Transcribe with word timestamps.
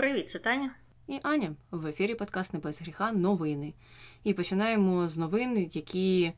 Привіт, 0.00 0.30
це 0.30 0.38
Таня. 0.38 0.74
І 1.08 1.20
Аня 1.22 1.54
в 1.70 1.86
ефірі 1.86 2.14
подкаст 2.14 2.54
«Не 2.54 2.60
без 2.60 2.80
гріха 2.80 3.12
новини. 3.12 3.74
І 4.24 4.34
починаємо 4.34 5.08
з 5.08 5.16
новин, 5.16 5.70
які 5.72 6.32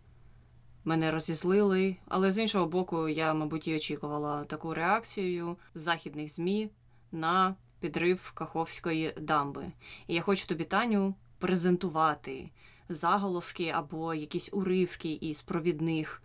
мене 0.84 1.10
розізлили. 1.10 1.96
Але 2.08 2.32
з 2.32 2.38
іншого 2.38 2.66
боку, 2.66 3.08
я, 3.08 3.34
мабуть, 3.34 3.68
і 3.68 3.76
очікувала 3.76 4.44
таку 4.44 4.74
реакцію 4.74 5.56
західних 5.74 6.32
ЗМІ 6.32 6.70
на 7.12 7.54
підрив 7.80 8.32
Каховської 8.34 9.14
дамби. 9.16 9.72
І 10.06 10.14
я 10.14 10.20
хочу 10.20 10.46
тобі, 10.46 10.64
Таню, 10.64 11.14
презентувати 11.38 12.50
заголовки 12.88 13.68
або 13.68 14.14
якісь 14.14 14.48
уривки 14.52 15.12
із 15.12 15.42
провідних 15.42 16.22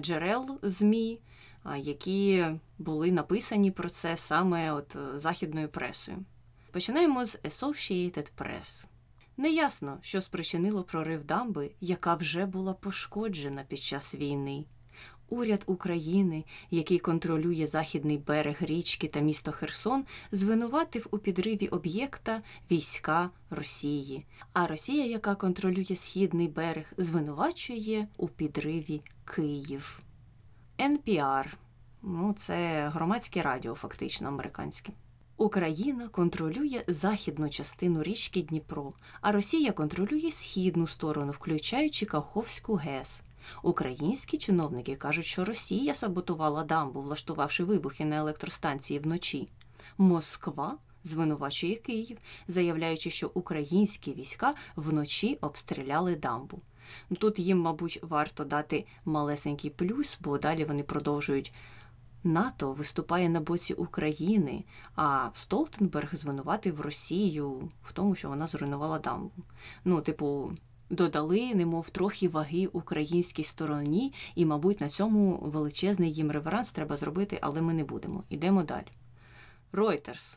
джерел 0.00 0.58
ЗМІ, 0.62 1.20
які 1.76 2.46
були 2.78 3.12
написані 3.12 3.70
про 3.70 3.88
це 3.88 4.16
саме 4.16 4.72
от 4.72 4.96
західною 5.14 5.68
пресою. 5.68 6.24
Починаємо 6.76 7.24
з 7.24 7.36
Associated 7.36 8.26
Press. 8.38 8.86
Неясно, 9.36 9.98
що 10.02 10.20
спричинило 10.20 10.84
прорив 10.84 11.24
дамби, 11.24 11.70
яка 11.80 12.14
вже 12.14 12.46
була 12.46 12.72
пошкоджена 12.74 13.64
під 13.68 13.78
час 13.78 14.14
війни. 14.14 14.64
Уряд 15.28 15.62
України, 15.66 16.44
який 16.70 16.98
контролює 16.98 17.66
західний 17.66 18.18
берег 18.18 18.56
річки 18.60 19.08
та 19.08 19.20
місто 19.20 19.52
Херсон, 19.52 20.04
звинуватив 20.32 21.06
у 21.10 21.18
підриві 21.18 21.68
об'єкта 21.68 22.42
війська 22.70 23.30
Росії. 23.50 24.26
А 24.52 24.66
Росія, 24.66 25.06
яка 25.06 25.34
контролює 25.34 25.96
східний 25.96 26.48
берег, 26.48 26.92
звинувачує 26.96 28.08
у 28.16 28.28
підриві 28.28 29.02
Київ. 29.24 30.00
NPR. 30.78 31.46
Ну, 32.02 32.32
це 32.32 32.88
громадське 32.88 33.42
радіо, 33.42 33.74
фактично 33.74 34.28
американське. 34.28 34.92
Україна 35.38 36.08
контролює 36.08 36.84
західну 36.86 37.50
частину 37.50 38.02
річки 38.02 38.42
Дніпро, 38.42 38.92
а 39.20 39.32
Росія 39.32 39.72
контролює 39.72 40.32
східну 40.32 40.86
сторону, 40.86 41.32
включаючи 41.32 42.06
Каховську 42.06 42.74
ГЕС. 42.74 43.22
Українські 43.62 44.38
чиновники 44.38 44.96
кажуть, 44.96 45.24
що 45.24 45.44
Росія 45.44 45.94
саботувала 45.94 46.64
дамбу, 46.64 47.00
влаштувавши 47.00 47.64
вибухи 47.64 48.04
на 48.04 48.16
електростанції 48.16 48.98
вночі. 48.98 49.48
Москва 49.98 50.78
звинувачує 51.02 51.76
Київ, 51.76 52.18
заявляючи, 52.48 53.10
що 53.10 53.30
українські 53.34 54.12
війська 54.12 54.54
вночі 54.76 55.38
обстріляли 55.40 56.16
дамбу. 56.16 56.60
Тут 57.18 57.38
їм, 57.38 57.58
мабуть, 57.58 57.98
варто 58.02 58.44
дати 58.44 58.86
малесенький 59.04 59.70
плюс, 59.70 60.18
бо 60.20 60.38
далі 60.38 60.64
вони 60.64 60.82
продовжують. 60.82 61.52
НАТО 62.26 62.72
виступає 62.72 63.28
на 63.28 63.40
боці 63.40 63.74
України, 63.74 64.64
а 64.94 65.30
Столтенберг 65.34 66.16
звинуватив 66.16 66.80
Росію 66.80 67.68
в 67.82 67.92
тому, 67.92 68.14
що 68.14 68.28
вона 68.28 68.46
зруйнувала 68.46 68.98
дамбу. 68.98 69.30
Ну, 69.84 70.00
типу, 70.00 70.52
додали, 70.90 71.54
немов 71.54 71.90
трохи 71.90 72.28
ваги 72.28 72.66
українській 72.66 73.44
стороні, 73.44 74.14
і, 74.34 74.44
мабуть, 74.44 74.80
на 74.80 74.88
цьому 74.88 75.36
величезний 75.36 76.12
їм 76.12 76.30
реверанс 76.30 76.72
треба 76.72 76.96
зробити, 76.96 77.38
але 77.42 77.62
ми 77.62 77.74
не 77.74 77.84
будемо. 77.84 78.24
Ідемо 78.28 78.62
далі. 78.62 78.88
Reuters. 79.72 80.36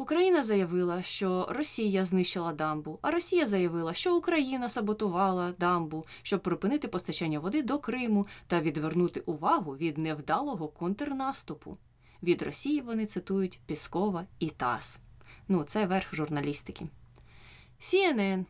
Україна 0.00 0.44
заявила, 0.44 1.02
що 1.02 1.46
Росія 1.50 2.04
знищила 2.04 2.52
дамбу, 2.52 2.98
а 3.02 3.10
Росія 3.10 3.46
заявила, 3.46 3.94
що 3.94 4.16
Україна 4.16 4.70
саботувала 4.70 5.52
дамбу, 5.58 6.04
щоб 6.22 6.42
припинити 6.42 6.88
постачання 6.88 7.40
води 7.40 7.62
до 7.62 7.78
Криму 7.78 8.26
та 8.46 8.60
відвернути 8.60 9.20
увагу 9.20 9.72
від 9.72 9.98
невдалого 9.98 10.68
контрнаступу. 10.68 11.76
Від 12.22 12.42
Росії 12.42 12.80
вони 12.80 13.06
цитують 13.06 13.60
Піскова 13.66 14.24
і 14.38 14.48
ТАСС. 14.48 15.00
Ну, 15.48 15.64
це 15.64 15.86
верх 15.86 16.14
журналістики. 16.14 16.86
CNN. 17.80 18.44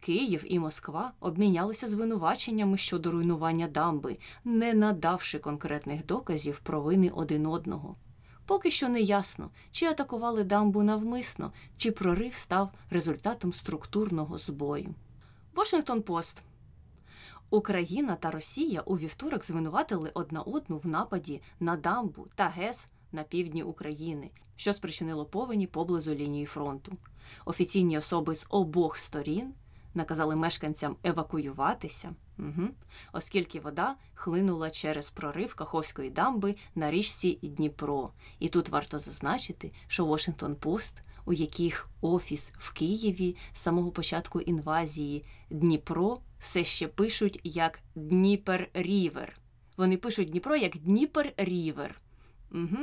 Київ 0.00 0.44
і 0.46 0.58
Москва 0.58 1.12
обмінялися 1.20 1.88
звинуваченнями 1.88 2.76
щодо 2.76 3.10
руйнування 3.10 3.68
дамби, 3.68 4.18
не 4.44 4.74
надавши 4.74 5.38
конкретних 5.38 6.06
доказів 6.06 6.58
провини 6.58 7.10
один 7.14 7.46
одного. 7.46 7.96
Поки 8.48 8.70
що 8.70 8.88
не 8.88 9.00
ясно, 9.00 9.50
чи 9.70 9.86
атакували 9.86 10.44
дамбу 10.44 10.82
навмисно, 10.82 11.52
чи 11.76 11.92
прорив 11.92 12.34
став 12.34 12.70
результатом 12.90 13.52
структурного 13.52 14.38
збою. 14.38 14.94
Вашингтон 15.54 16.02
Пост. 16.02 16.42
Україна 17.50 18.16
та 18.16 18.30
Росія 18.30 18.80
у 18.80 18.98
вівторок 18.98 19.44
звинуватили 19.44 20.10
одна 20.14 20.40
одну 20.40 20.78
в 20.78 20.86
нападі 20.86 21.42
на 21.60 21.76
дамбу 21.76 22.26
та 22.34 22.48
ГЕС 22.48 22.88
на 23.12 23.22
півдні 23.22 23.62
України, 23.62 24.30
що 24.56 24.72
спричинило 24.72 25.24
повені 25.24 25.66
поблизу 25.66 26.14
лінії 26.14 26.46
фронту. 26.46 26.96
Офіційні 27.44 27.98
особи 27.98 28.36
з 28.36 28.46
обох 28.50 28.98
сторін 28.98 29.54
наказали 29.94 30.36
мешканцям 30.36 30.96
евакуюватися, 31.04 32.12
угу, 32.38 32.68
оскільки 33.12 33.60
вода 33.60 33.96
хлинула 34.14 34.70
через 34.70 35.10
прорив 35.10 35.54
Каховської 35.54 36.10
дамби 36.10 36.54
на 36.74 36.90
річці 36.90 37.38
Дніпро. 37.42 38.10
І 38.38 38.48
тут 38.48 38.68
варто 38.68 38.98
зазначити, 38.98 39.72
що 39.86 40.06
Washington 40.06 40.54
Post, 40.54 40.94
у 41.24 41.32
яких 41.32 41.88
офіс 42.00 42.52
в 42.58 42.72
Києві 42.72 43.36
з 43.52 43.60
самого 43.60 43.90
початку 43.90 44.40
інвазії 44.40 45.24
Дніпро 45.50 46.18
все 46.38 46.64
ще 46.64 46.88
пишуть 46.88 47.40
як 47.44 47.80
Дніпер 47.94 48.68
Рівер. 48.74 49.36
Вони 49.76 49.96
пишуть 49.96 50.30
Дніпро 50.30 50.56
як 50.56 50.76
Дніпер 50.76 51.32
Рівер. 51.36 52.00
Угу. 52.52 52.78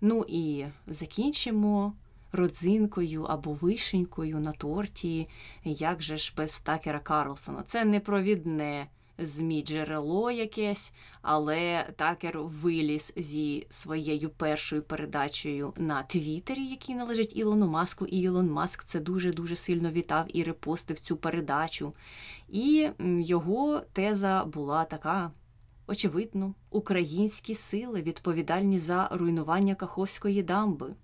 Ну 0.00 0.24
і 0.28 0.66
закінчимо 0.86 1.92
родзинкою 2.32 3.22
або 3.22 3.52
вишенькою 3.52 4.40
на 4.40 4.52
торті, 4.52 5.26
як 5.64 6.02
же 6.02 6.16
ж 6.16 6.34
без 6.36 6.58
Такера 6.58 6.98
Карлсона. 6.98 7.62
Це 7.62 7.84
не 7.84 8.00
провідне 8.00 8.86
змі 9.18 9.62
джерело 9.62 10.30
якесь, 10.30 10.92
але 11.22 11.86
Такер 11.96 12.38
виліз 12.38 13.12
зі 13.16 13.66
своєю 13.70 14.30
першою 14.30 14.82
передачею 14.82 15.72
на 15.76 16.02
Твіттері, 16.02 16.66
який 16.66 16.94
належить 16.94 17.36
Ілону 17.36 17.66
Маску. 17.66 18.06
І 18.06 18.16
Ілон 18.16 18.50
Маск 18.50 18.84
це 18.84 19.00
дуже-дуже 19.00 19.56
сильно 19.56 19.90
вітав 19.90 20.26
і 20.28 20.42
репостив 20.42 21.00
цю 21.00 21.16
передачу. 21.16 21.92
І 22.48 22.88
його 23.00 23.80
теза 23.92 24.44
була 24.44 24.84
така. 24.84 25.32
Очевидно, 25.86 26.54
українські 26.70 27.54
сили 27.54 28.02
відповідальні 28.02 28.78
за 28.78 29.08
руйнування 29.12 29.74
Каховської 29.74 30.42
дамби. 30.42 30.94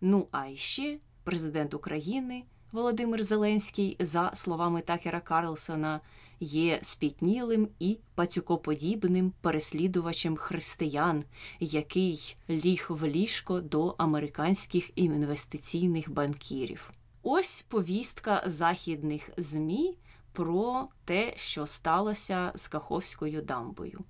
Ну 0.00 0.28
а 0.30 0.46
ще 0.54 0.98
президент 1.24 1.74
України 1.74 2.44
Володимир 2.72 3.24
Зеленський, 3.24 3.96
за 4.00 4.30
словами 4.34 4.80
Такера 4.80 5.20
Карлсона, 5.20 6.00
є 6.40 6.78
спітнілим 6.82 7.68
і 7.78 7.98
пацюкоподібним 8.14 9.32
переслідувачем 9.40 10.36
християн, 10.36 11.24
який 11.60 12.36
ліг 12.50 12.86
в 12.88 13.06
ліжко 13.06 13.60
до 13.60 13.94
американських 13.98 14.98
інвестиційних 14.98 16.10
банкірів. 16.10 16.90
Ось 17.22 17.64
повістка 17.68 18.42
західних 18.46 19.30
ЗМІ 19.36 19.96
про 20.38 20.88
те, 21.04 21.32
що 21.36 21.66
сталося 21.66 22.52
з 22.54 22.68
Каховською 22.68 23.42
дамбою. 23.42 24.04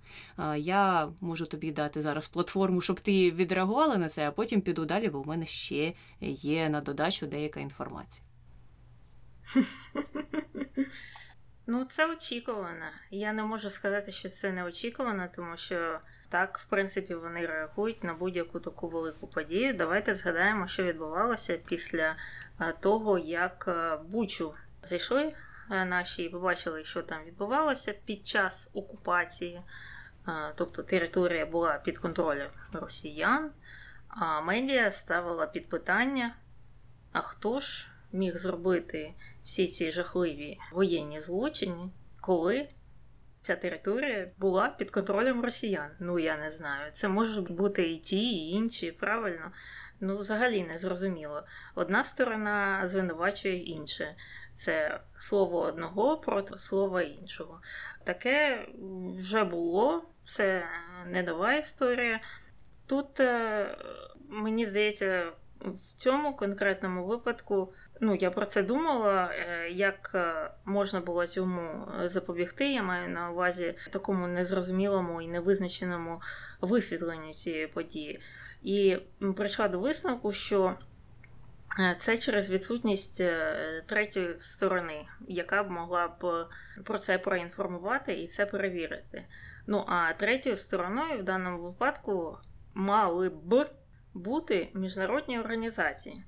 Я 0.57 1.09
можу 1.21 1.47
тобі 1.47 1.73
дати 1.73 2.03
зараз 2.03 2.29
платформу, 2.29 2.81
щоб 2.81 3.01
ти 3.01 3.31
відреагувала 3.31 3.97
на 3.97 4.09
це, 4.09 4.29
а 4.29 4.33
потім 4.33 4.61
піду 4.61 4.85
далі, 4.85 5.09
бо 5.09 5.23
в 5.23 5.27
мене 5.27 5.47
ще 5.47 5.93
є 6.21 6.69
на 6.69 6.81
додачу 6.81 7.27
деяка 7.27 7.61
інформація. 7.61 8.27
Ну, 11.71 11.85
це 11.85 12.13
очікувано. 12.13 12.87
Я 13.11 13.33
не 13.33 13.43
можу 13.43 13.71
сказати, 13.71 14.13
що 14.13 14.29
це 14.29 14.53
не 14.53 14.65
очікувано, 14.65 15.29
тому 15.35 15.57
що 15.57 16.01
так, 16.29 16.59
в 16.59 16.65
принципі, 16.65 17.15
вони 17.15 17.47
реагують 17.47 18.05
на 18.05 18.15
будь-яку 18.15 18.61
таку 18.61 18.89
велику 18.89 19.27
подію. 19.27 19.75
Давайте 19.75 20.15
згадаємо, 20.15 20.67
що 20.67 20.85
відбувалося 20.85 21.59
після 21.69 22.17
того, 22.81 23.19
як 23.19 23.69
Бучу 24.09 24.55
зайшли 24.83 25.35
Е, 25.71 25.85
наші 25.85 26.29
побачили, 26.29 26.85
що 26.85 27.03
там 27.03 27.25
відбувалося 27.25 27.95
під 28.05 28.27
час 28.27 28.71
окупації, 28.75 29.61
е, 30.29 30.53
тобто 30.57 30.83
територія 30.83 31.47
була 31.47 31.79
під 31.79 31.99
контролем 31.99 32.51
росіян, 32.73 33.51
а 34.09 34.41
медіа 34.41 34.91
ставила 34.91 35.47
під 35.47 35.69
питання: 35.69 36.35
а 37.13 37.21
хто 37.21 37.61
ж 37.61 37.89
міг 38.13 38.37
зробити 38.37 39.15
всі 39.43 39.67
ці 39.67 39.91
жахливі 39.91 40.59
воєнні 40.73 41.21
злочини, 41.21 41.91
коли 42.21 42.69
ця 43.41 43.57
територія 43.57 44.31
була 44.39 44.69
під 44.69 44.91
контролем 44.91 45.45
росіян? 45.45 45.91
Ну 46.01 46.19
я 46.19 46.37
не 46.37 46.51
знаю. 46.51 46.93
Це 46.93 47.09
можуть 47.09 47.51
бути 47.51 47.93
і 47.93 47.99
ті, 47.99 48.33
і 48.37 48.51
інші, 48.51 48.93
правильно? 48.93 49.53
Ну, 50.01 50.17
взагалі 50.17 50.63
не 50.63 50.79
зрозуміло. 50.79 51.43
Одна 51.75 52.05
сторона 52.05 52.83
звинувачує 52.89 53.63
інше 53.63 54.15
це 54.59 55.01
слово 55.17 55.61
одного 55.61 56.17
проти 56.17 56.59
слова 56.59 57.03
іншого. 57.03 57.61
Таке 58.05 58.69
вже 59.17 59.45
було, 59.45 60.03
це 60.25 60.65
не 61.07 61.23
нова 61.23 61.55
історія. 61.55 62.21
Тут, 62.87 63.21
е, 63.21 63.79
мені 64.29 64.67
здається, 64.67 65.33
в 65.61 65.95
цьому 65.97 66.37
конкретному 66.37 67.07
випадку, 67.07 67.73
ну 68.01 68.15
я 68.15 68.31
про 68.31 68.47
це 68.47 68.63
думала, 68.63 69.31
е, 69.33 69.71
як 69.71 70.11
е, 70.15 70.51
можна 70.65 71.01
було 71.01 71.27
цьому 71.27 71.89
запобігти. 72.05 72.73
Я 72.73 72.83
маю 72.83 73.09
на 73.09 73.31
увазі 73.31 73.75
такому 73.91 74.27
незрозумілому 74.27 75.23
і 75.23 75.29
невизначеному 75.29 76.21
висвітленню 76.61 77.33
цієї 77.33 77.67
події. 77.67 78.21
І 78.63 78.99
прийшла 79.37 79.69
до 79.69 79.79
висновку, 79.79 80.33
що 80.33 80.75
це 81.99 82.19
через 82.19 82.51
відсутність 82.51 83.21
е, 83.21 83.85
третьої 83.87 84.39
сторони, 84.39 85.07
яка 85.29 85.63
б 85.63 85.71
могла 85.71 86.09
б 86.09 86.47
про 86.85 86.99
це 86.99 87.19
проінформувати 87.19 88.13
і 88.23 88.27
це 88.27 88.47
перевірити. 88.47 89.25
Ну 89.67 89.85
а 89.89 90.13
третьою 90.13 90.57
стороною 90.57 91.19
в 91.19 91.23
даному 91.23 91.63
випадку 91.63 92.39
мали 92.75 93.29
б 93.29 93.71
бути 94.15 94.71
міжнародні 94.75 95.41
організації. 95.41 96.25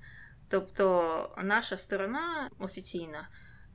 Тобто 0.48 1.34
наша 1.42 1.76
сторона 1.76 2.50
офіційна 2.58 3.28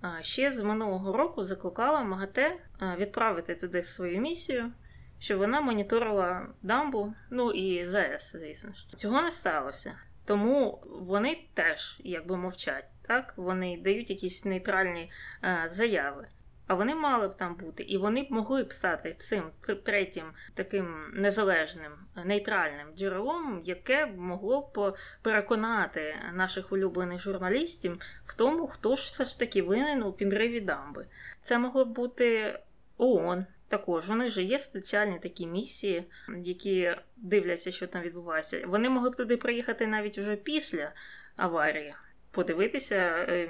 е, 0.04 0.24
ще 0.24 0.52
з 0.52 0.62
минулого 0.62 1.18
року 1.18 1.44
закликала 1.44 2.04
МАГАТЕ 2.04 2.58
відправити 2.98 3.56
туди 3.56 3.84
свою 3.84 4.22
місію, 4.22 4.72
щоб 5.20 5.40
вона 5.40 5.62
моніторила 5.62 6.48
дамбу, 6.62 7.14
ну 7.30 7.52
і 7.52 7.86
ЗАЕС, 7.86 8.36
звісно 8.36 8.74
ж. 8.74 8.88
Цього 8.94 9.22
не 9.22 9.32
сталося. 9.32 9.96
Тому 10.26 10.84
вони 10.86 11.38
теж 11.54 12.02
якби 12.04 12.38
мовчать. 12.38 12.86
Так? 13.02 13.34
Вони 13.38 13.78
дають 13.84 14.10
якісь 14.10 14.46
нейтральні 14.46 15.12
е, 15.44 15.64
заяви. 15.72 16.28
А 16.68 16.74
вони 16.74 16.96
мали 16.96 17.28
б 17.28 17.36
там 17.36 17.56
бути, 17.56 17.84
і 17.84 17.98
вони 17.98 18.24
б 18.24 18.32
могли 18.32 18.64
б 18.64 18.74
стати 18.74 19.14
цим 19.14 19.44
третім 19.84 20.24
таким 20.54 21.12
незалежним 21.14 21.92
нейтральним 22.26 22.88
джерелом, 22.96 23.62
яке 23.64 24.06
б 24.06 24.18
могло 24.18 24.72
б 24.76 24.98
переконати 25.22 26.16
наших 26.34 26.72
улюблених 26.72 27.22
журналістів 27.22 28.00
в 28.26 28.38
тому, 28.38 28.68
хто 28.68 28.96
ж 28.96 29.04
все 29.04 29.26
ж 29.26 29.40
таки 29.40 29.62
винен 29.62 30.04
у 30.04 30.14
підриві 30.14 30.62
дамби. 30.62 31.06
Це 31.42 31.58
могло 31.58 31.86
б 31.86 31.90
бути 31.90 32.60
ООН, 32.98 33.46
також 33.68 34.08
вони 34.08 34.30
ж 34.30 34.44
є 34.44 34.60
спеціальні 34.60 35.20
такі 35.20 35.48
місії, 35.48 36.04
які 36.38 36.96
дивляться, 37.18 37.72
що 37.72 37.88
там 37.88 38.02
відбувається. 38.02 38.68
Вони 38.68 38.90
могли 38.90 39.10
б 39.10 39.16
туди 39.16 39.38
приїхати 39.38 39.88
навіть 39.88 40.18
уже 40.18 40.36
після 40.36 40.92
аварії. 41.36 41.94
Подивитися, 42.32 42.96
е, 42.96 43.50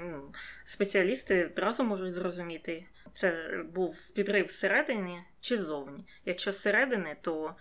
спеціалісти 0.64 1.46
одразу 1.46 1.84
можуть 1.84 2.12
зрозуміти, 2.12 2.86
це 3.12 3.48
був 3.74 4.08
підрив 4.14 4.46
всередині 4.46 5.20
чи 5.40 5.56
ззовні. 5.56 6.04
Якщо 6.24 6.52
зсередини, 6.52 7.16
то 7.20 7.54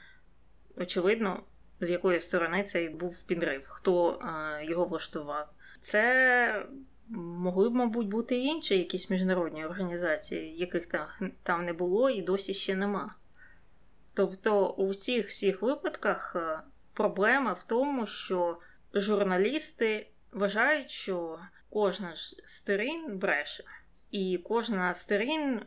очевидно, 0.77 1.43
з 1.79 1.91
якої 1.91 2.19
сторони 2.19 2.63
цей 2.63 2.89
був 2.89 3.23
підрив, 3.23 3.61
хто 3.65 4.11
е, 4.11 4.65
його 4.65 4.85
влаштував. 4.85 5.49
Це 5.81 6.65
Могли 7.09 7.69
б, 7.69 7.73
мабуть, 7.73 8.07
бути 8.07 8.37
і 8.37 8.43
інші 8.43 8.77
якісь 8.77 9.09
міжнародні 9.09 9.65
організації, 9.65 10.57
яких 10.57 10.85
там, 10.87 11.07
там 11.43 11.65
не 11.65 11.73
було 11.73 12.09
і 12.09 12.21
досі 12.21 12.53
ще 12.53 12.75
нема. 12.75 13.15
Тобто, 14.13 14.69
у 14.69 14.89
всіх 14.89 15.27
всіх 15.27 15.61
випадках 15.61 16.35
е, 16.35 16.59
проблема 16.93 17.53
в 17.53 17.63
тому, 17.63 18.05
що 18.05 18.57
журналісти 18.93 20.07
вважають, 20.31 20.89
що 20.89 21.39
кожна 21.69 22.15
з 22.15 22.41
сторін 22.45 23.17
бреше, 23.17 23.63
і 24.11 24.39
кожна 24.43 24.93
сторін 24.93 25.61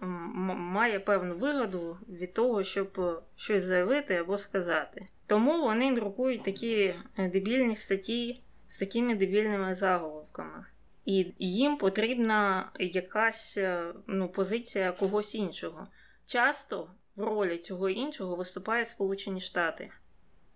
має 0.56 1.00
певну 1.00 1.37
вигоду 1.37 1.99
від 2.08 2.34
того, 2.34 2.62
щоб 2.62 3.23
щось 3.37 3.62
заявити 3.62 4.14
або 4.14 4.37
сказати. 4.37 5.08
Тому 5.26 5.62
вони 5.62 5.94
друкують 5.94 6.43
такі 6.43 6.94
дебільні 7.19 7.76
статті 7.76 8.43
з 8.69 8.79
такими 8.79 9.14
дебільними 9.14 9.75
заголовками 9.75 10.64
і 11.08 11.34
їм 11.38 11.76
потрібна 11.76 12.70
якась 12.78 13.58
е, 13.58 13.94
ну, 14.06 14.28
позиція 14.28 14.93
когось 14.93 15.34
іншого. 15.34 15.88
Часто 16.26 16.90
в 17.16 17.22
ролі 17.22 17.58
цього 17.58 17.88
іншого 17.88 18.37
виступають 18.37 18.88
Сполучені 18.88 19.40
Штати. 19.40 19.90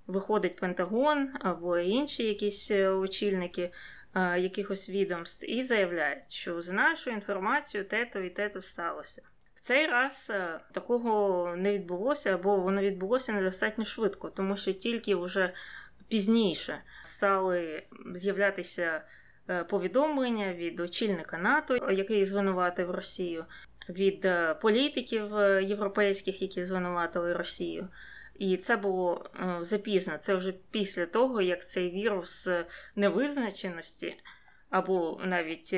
Виходить 0.07 0.57
Пентагон 0.57 1.31
або 1.41 1.79
інші 1.79 2.25
якісь 2.25 2.71
е, 2.71 2.89
очільники 2.89 3.73
а, 4.13 4.37
е, 4.37 4.41
якихось 4.41 4.91
відомств 4.91 5.51
і 5.51 5.63
заявляють, 5.63 6.33
що 6.33 6.61
за 6.61 6.73
нашу 6.73 7.11
інформацію 7.11 7.85
те-то 7.85 8.21
і 8.21 8.31
те-то 8.31 8.61
сталося. 8.61 9.23
В 9.55 9.61
цей 9.61 9.87
раз 9.87 10.31
а, 10.35 10.61
такого 10.73 11.55
не 11.57 11.73
відбулося, 11.73 12.35
або 12.35 12.57
воно 12.57 12.83
відбулося 12.83 13.33
недостатньо 13.33 13.85
швидко, 13.85 14.31
тому 14.31 14.57
що 14.57 14.73
тільки 14.73 15.15
вже 15.15 15.53
пізніше 16.09 16.83
стали 17.05 17.83
з'являтися 18.15 19.03
повідомлення 19.69 20.53
від 20.53 20.81
очільника 20.81 21.39
НАТО, 21.39 21.91
який 21.91 22.25
звинуватив 22.25 22.91
Росію, 22.91 23.45
від 23.89 24.25
е, 24.25 24.55
політиків 24.55 25.37
е, 25.37 25.65
європейських, 25.65 26.43
які 26.43 26.63
звинуватили 26.63 27.33
Росію. 27.33 27.89
І 28.39 28.57
це 28.57 28.77
було 28.77 29.31
запізно. 29.61 30.19
Це 30.19 30.35
вже 30.35 30.53
після 30.71 31.07
того, 31.07 31.43
як 31.43 31.69
цей 31.69 31.91
вірус 31.91 32.49
невизначеності, 32.97 34.17
або 34.71 35.21
навіть 35.25 35.75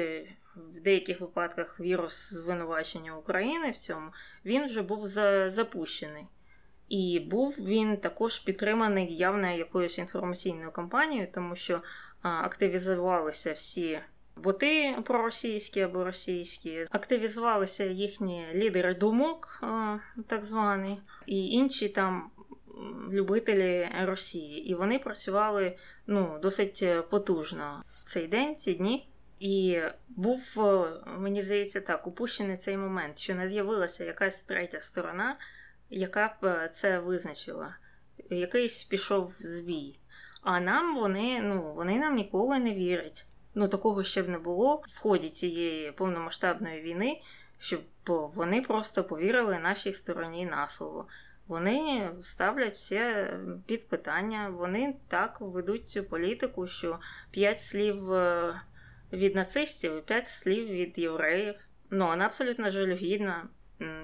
в 0.56 0.80
деяких 0.80 1.20
випадках 1.20 1.80
вірус 1.80 2.32
звинувачення 2.32 3.16
України 3.16 3.70
в 3.70 3.76
цьому, 3.76 4.10
він 4.44 4.64
вже 4.64 4.82
був 4.82 5.06
запущений. 5.46 6.24
І 6.88 7.20
був 7.20 7.56
він 7.60 7.96
також 7.96 8.38
підтриманий 8.38 9.16
явно 9.16 9.50
якоюсь 9.50 9.98
інформаційною 9.98 10.72
кампанією, 10.72 11.28
тому 11.34 11.56
що 11.56 11.82
активізувалися 12.28 13.52
всі 13.52 14.00
боти 14.36 14.96
проросійські 15.04 15.80
або 15.80 16.04
російські, 16.04 16.86
активізувалися 16.90 17.84
їхні 17.84 18.46
лідери 18.54 18.94
думок, 18.94 19.62
так 20.26 20.44
звані, 20.44 21.00
і 21.26 21.46
інші 21.46 21.88
там. 21.88 22.30
Любителі 23.10 23.88
Росії, 24.02 24.68
і 24.68 24.74
вони 24.74 24.98
працювали 24.98 25.76
ну, 26.06 26.38
досить 26.42 26.84
потужно 27.10 27.82
в 27.88 28.04
цей 28.04 28.26
день, 28.26 28.56
ці 28.56 28.74
дні. 28.74 29.08
І 29.40 29.80
був, 30.08 30.58
мені 31.18 31.42
здається, 31.42 31.80
так, 31.80 32.06
упущений 32.06 32.56
цей 32.56 32.76
момент, 32.76 33.18
що 33.18 33.34
не 33.34 33.48
з'явилася 33.48 34.04
якась 34.04 34.42
третя 34.42 34.80
сторона, 34.80 35.36
яка 35.90 36.36
б 36.42 36.68
це 36.68 36.98
визначила. 36.98 37.76
Якийсь 38.30 38.84
пішов 38.84 39.32
збій. 39.38 39.98
А 40.44 40.60
нам 40.60 40.96
вони 40.96 41.40
ну, 41.42 41.72
вони 41.76 41.98
нам 41.98 42.16
ніколи 42.16 42.58
не 42.58 42.74
вірять. 42.74 43.26
Ну, 43.54 43.68
такого 43.68 44.02
ще 44.02 44.22
б 44.22 44.28
не 44.28 44.38
було 44.38 44.82
в 44.88 44.98
ході 44.98 45.28
цієї 45.28 45.92
повномасштабної 45.92 46.82
війни, 46.82 47.20
щоб 47.58 47.80
вони 48.06 48.62
просто 48.62 49.04
повірили 49.04 49.58
нашій 49.58 49.92
стороні 49.92 50.46
на 50.46 50.68
слово. 50.68 51.06
Вони 51.46 52.10
ставлять 52.20 52.74
все 52.74 53.30
під 53.66 53.88
питання, 53.88 54.48
вони 54.48 54.94
так 55.08 55.36
ведуть 55.40 55.88
цю 55.88 56.04
політику, 56.04 56.66
що 56.66 56.98
п'ять 57.30 57.62
слів 57.62 58.12
е, 58.12 58.60
від 59.12 59.34
нацистів 59.34 59.98
і 59.98 60.00
п'ять 60.00 60.28
слів 60.28 60.68
від 60.68 60.98
євреїв. 60.98 61.54
Ну, 61.90 62.06
вона 62.06 62.24
абсолютно 62.24 62.70
жалюгідна, 62.70 63.48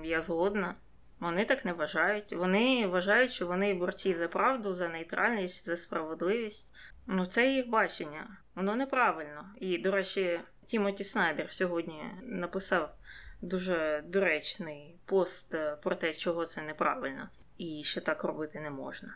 я 0.05 0.21
згодна. 0.21 0.75
Вони 1.21 1.45
так 1.45 1.65
не 1.65 1.73
вважають. 1.73 2.33
Вони 2.33 2.87
вважають, 2.87 3.33
що 3.33 3.47
вони 3.47 3.75
борці 3.75 4.15
за 4.15 4.29
правду, 4.29 4.75
за 4.75 4.89
нейтральність, 4.89 5.67
за 5.67 5.77
справедливість. 5.77 6.75
Ну, 7.07 7.27
це 7.27 7.53
їх 7.53 7.69
бачення. 7.69 8.37
Воно 8.55 8.77
неправильно. 8.77 9.55
І, 9.61 9.79
до 9.79 9.91
речі, 9.91 10.41
Тімоті 10.67 11.05
Снайдер 11.05 11.53
сьогодні 11.53 12.03
написав 12.23 12.95
дуже 13.43 14.05
доречний 14.07 14.99
пост 15.05 15.55
е, 15.55 15.77
про 15.83 15.95
те, 15.95 16.15
чого 16.15 16.47
це 16.47 16.63
неправильно, 16.63 17.29
і 17.59 17.83
що 17.85 18.01
так 18.01 18.25
робити 18.25 18.61
не 18.61 18.71
можна. 18.71 19.15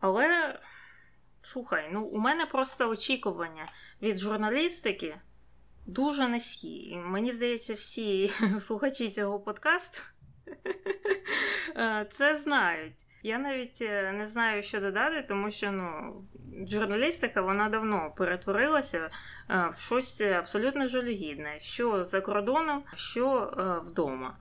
Але 0.00 0.58
слухай, 1.42 1.88
ну 1.92 2.04
у 2.04 2.18
мене 2.18 2.46
просто 2.46 2.88
очікування 2.88 3.72
від 4.02 4.18
журналістики 4.18 5.16
дуже 5.86 6.28
низькі. 6.28 6.74
І 6.74 6.96
мені 6.96 7.32
здається, 7.32 7.74
всі 7.74 8.28
слухачі 8.60 9.08
цього 9.08 9.40
подкасту. 9.40 10.02
Е, 11.78 12.06
це 12.12 12.36
знають. 12.36 13.06
Я 13.22 13.38
навіть 13.38 13.78
е, 13.82 14.12
не 14.12 14.26
знаю, 14.26 14.62
що 14.62 14.80
додати, 14.80 15.24
тому 15.28 15.50
що 15.50 15.72
ну, 15.72 16.14
журналістика 16.68 17.42
вона 17.42 17.68
давно 17.68 18.12
перетворилася 18.16 19.10
е, 19.50 19.70
в 19.72 19.80
щось 19.80 20.20
абсолютно 20.20 20.88
жалюгідне, 20.88 21.56
що 21.60 22.04
за 22.04 22.20
кордоном, 22.20 22.82
що 22.94 23.52
вдома. 23.86 24.36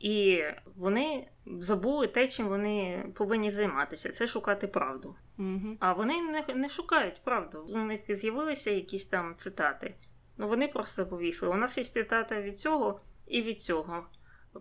І 0.00 0.42
вони 0.76 1.28
забули 1.46 2.06
те, 2.06 2.28
чим 2.28 2.48
вони 2.48 3.04
повинні 3.14 3.50
займатися, 3.50 4.08
це 4.12 4.26
шукати 4.26 4.66
правду. 4.66 5.16
mm 5.38 5.76
А 5.80 5.92
вони 5.92 6.22
не 6.22 6.54
не 6.54 6.68
шукають 6.68 7.20
правду. 7.24 7.66
У 7.68 7.78
них 7.78 8.00
з'явилися 8.08 8.70
якісь 8.70 9.06
там 9.06 9.34
цитати. 9.36 9.94
Ну 10.38 10.48
вони 10.48 10.68
просто 10.68 11.06
повісили. 11.06 11.52
У 11.52 11.56
нас 11.56 11.78
є 11.78 11.84
цитата 11.84 12.42
від 12.42 12.58
цього 12.58 13.00
і 13.26 13.42
від 13.42 13.60
цього. 13.60 14.06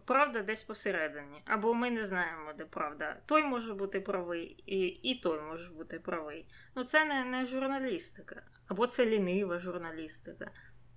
Правда 0.06 0.42
десь 0.42 0.64
посередині. 0.64 1.42
Або 1.46 1.74
ми 1.74 1.92
не 1.92 2.06
знаємо, 2.06 2.54
де 2.58 2.66
правда. 2.66 3.18
Той 3.26 3.44
може 3.44 3.74
бути 3.74 4.00
правий, 4.00 4.64
і 4.66 4.80
і 4.88 5.20
той 5.20 5.42
може 5.42 5.70
бути 5.70 6.00
правий. 6.00 6.46
Ну 6.76 6.84
це 6.84 7.06
не, 7.06 7.26
не 7.26 7.46
журналістика, 7.46 8.42
або 8.68 8.88
це 8.88 9.06
лінива 9.06 9.60
журналістика. 9.60 10.52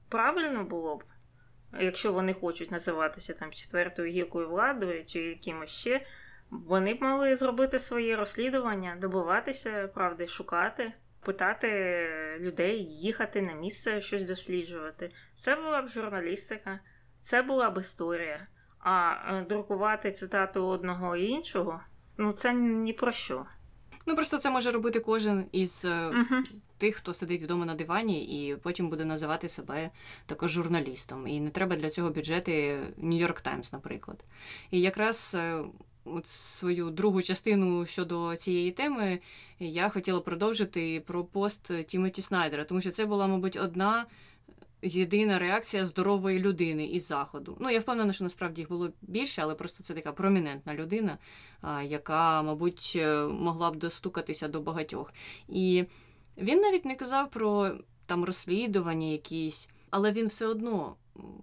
Правильно 0.09 0.65
було 0.65 0.97
б, 0.97 1.05
якщо 1.81 2.13
вони 2.13 2.35
хочуть 2.35 2.71
називатися 2.71 3.35
там 3.35 3.53
четвертою 3.53 4.13
гілкою 4.13 4.49
владою 4.49 5.05
чи 5.05 5.21
якимось 5.21 5.71
ще, 5.71 6.07
вони 6.51 6.95
б 6.95 7.03
мали 7.03 7.37
зробити 7.37 7.79
своє 7.79 8.17
розслідування, 8.17 8.97
добиватися 9.01 9.89
правди, 9.89 10.27
шукати. 10.27 10.93
Питати 11.25 11.69
людей, 12.41 12.85
їхати 12.85 13.43
на 13.43 13.53
місце, 13.53 14.01
щось 14.01 14.25
досліджувати. 14.25 15.11
Це 15.39 15.57
була 15.57 15.83
б 15.83 15.89
журналістика, 15.89 16.81
це 17.21 17.43
була 17.43 17.71
б 17.71 17.81
історія. 17.81 18.47
А 18.83 19.15
е, 19.29 19.47
друкувати 19.49 20.13
цитату 20.13 20.67
одного 20.67 21.17
і 21.17 21.27
іншого 21.27 21.81
ну 22.17 22.33
це 22.33 22.55
ні 22.55 22.93
про 22.93 23.13
що. 23.13 23.47
Ну 24.07 24.15
просто 24.15 24.39
це 24.39 24.51
може 24.51 24.71
робити 24.71 25.01
кожен 25.01 25.47
із 25.53 25.85
uh 25.85 26.59
тих, 26.79 26.97
хто 26.97 27.15
сидить 27.15 27.43
вдома 27.43 27.65
на 27.65 27.75
дивані, 27.75 28.47
і 28.47 28.57
потім 28.57 28.89
буде 28.89 29.05
називати 29.05 29.49
себе 29.49 29.91
також 30.27 30.51
журналістом. 30.51 31.27
І 31.27 31.41
не 31.41 31.51
треба 31.51 31.77
для 31.77 31.91
цього 31.91 32.11
бюджети 32.11 32.79
Нью-Йорк 32.99 33.41
Таймс, 33.41 33.73
наприклад. 33.73 34.25
І 34.71 34.81
якраз. 34.81 35.37
Е, 35.39 35.65
от 36.05 36.27
свою 36.27 36.91
другу 36.91 37.23
частину 37.23 37.87
щодо 37.87 38.37
цієї 38.37 38.71
теми 38.71 39.19
я 39.59 39.89
хотіла 39.89 40.21
продовжити 40.21 41.03
про 41.07 41.25
пост 41.25 41.87
Тімоті 41.87 42.23
Снайдера, 42.23 42.65
тому 42.65 42.81
що 42.81 42.91
це 42.91 43.07
була, 43.07 43.27
мабуть, 43.27 43.59
одна 43.63 44.05
єдина 44.83 45.39
реакція 45.39 45.87
здорової 45.87 46.39
людини 46.39 46.87
із 46.87 47.07
заходу. 47.07 47.57
Ну, 47.61 47.71
я 47.71 47.81
впевнена, 47.81 48.13
що 48.13 48.25
насправді 48.25 48.61
їх 48.61 48.69
було 48.69 48.93
більше, 49.03 49.43
але 49.43 49.55
просто 49.55 49.83
це 49.83 49.95
така 49.95 50.13
промінентна 50.13 50.75
людина, 50.75 51.19
яка, 51.85 52.43
мабуть, 52.43 52.93
е, 52.97 53.27
могла 53.27 53.71
б 53.71 53.77
достукатися 53.77 54.49
до 54.49 54.61
багатьох. 54.61 55.13
І 55.49 55.85
він 56.39 56.61
навіть 56.61 56.85
не 56.85 56.95
казав 56.95 57.31
про 57.31 57.71
там 58.07 58.25
розслідування 58.25 59.07
якісь, 59.07 59.69
але 59.91 60.13
він 60.13 60.27
все 60.27 60.47
одно. 60.47 60.97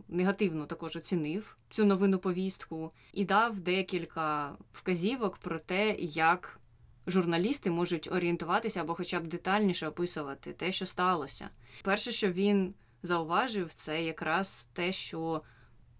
Негативно 0.08 0.66
також 0.66 0.96
оцінив 0.96 1.58
цю 1.70 1.86
новину 1.86 2.20
повістку 2.20 2.92
і 3.14 3.26
дав 3.26 3.60
декілька 3.60 4.56
вказівок 4.74 5.38
про 5.38 5.60
те, 5.60 5.96
як 6.00 6.60
журналісти 7.08 7.72
можуть 7.72 8.12
орієнтуватися 8.12 8.82
або, 8.82 8.96
хоча 8.96 9.20
б 9.20 9.28
детальніше 9.28 9.88
описувати 9.88 10.54
те, 10.54 10.72
що 10.72 10.86
сталося. 10.86 11.50
Перше, 11.84 12.12
що 12.12 12.32
він 12.32 12.74
зауважив, 13.04 13.74
це 13.74 14.04
якраз 14.04 14.68
те, 14.74 14.92
що 14.92 15.42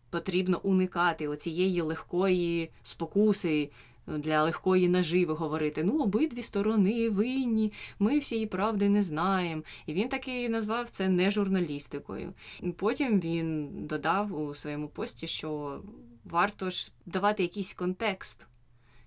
потрібно 0.10 0.60
уникати 0.64 1.28
оцієї 1.28 1.82
легкої 1.82 2.72
спокуси. 2.84 3.70
Для 4.18 4.44
легкої 4.44 4.90
наживи 4.90 5.34
говорити, 5.34 5.84
ну, 5.84 6.04
обидві 6.04 6.42
сторони 6.42 7.10
винні, 7.10 7.74
ми 8.00 8.20
всієї 8.20 8.48
правди 8.48 8.90
не 8.90 9.04
знаємо. 9.04 9.62
І 9.86 9.94
він 9.94 10.10
таки 10.10 10.50
назвав 10.50 10.90
це 10.90 11.10
не 11.10 11.32
журналістикою. 11.32 12.34
Потім 12.78 13.20
він 13.20 13.70
додав 13.88 14.42
у 14.42 14.54
своєму 14.54 14.88
пості, 14.88 15.28
що 15.28 15.82
варто 16.26 16.70
ж 16.70 16.92
давати 17.06 17.44
якийсь 17.44 17.74
контекст. 17.74 18.48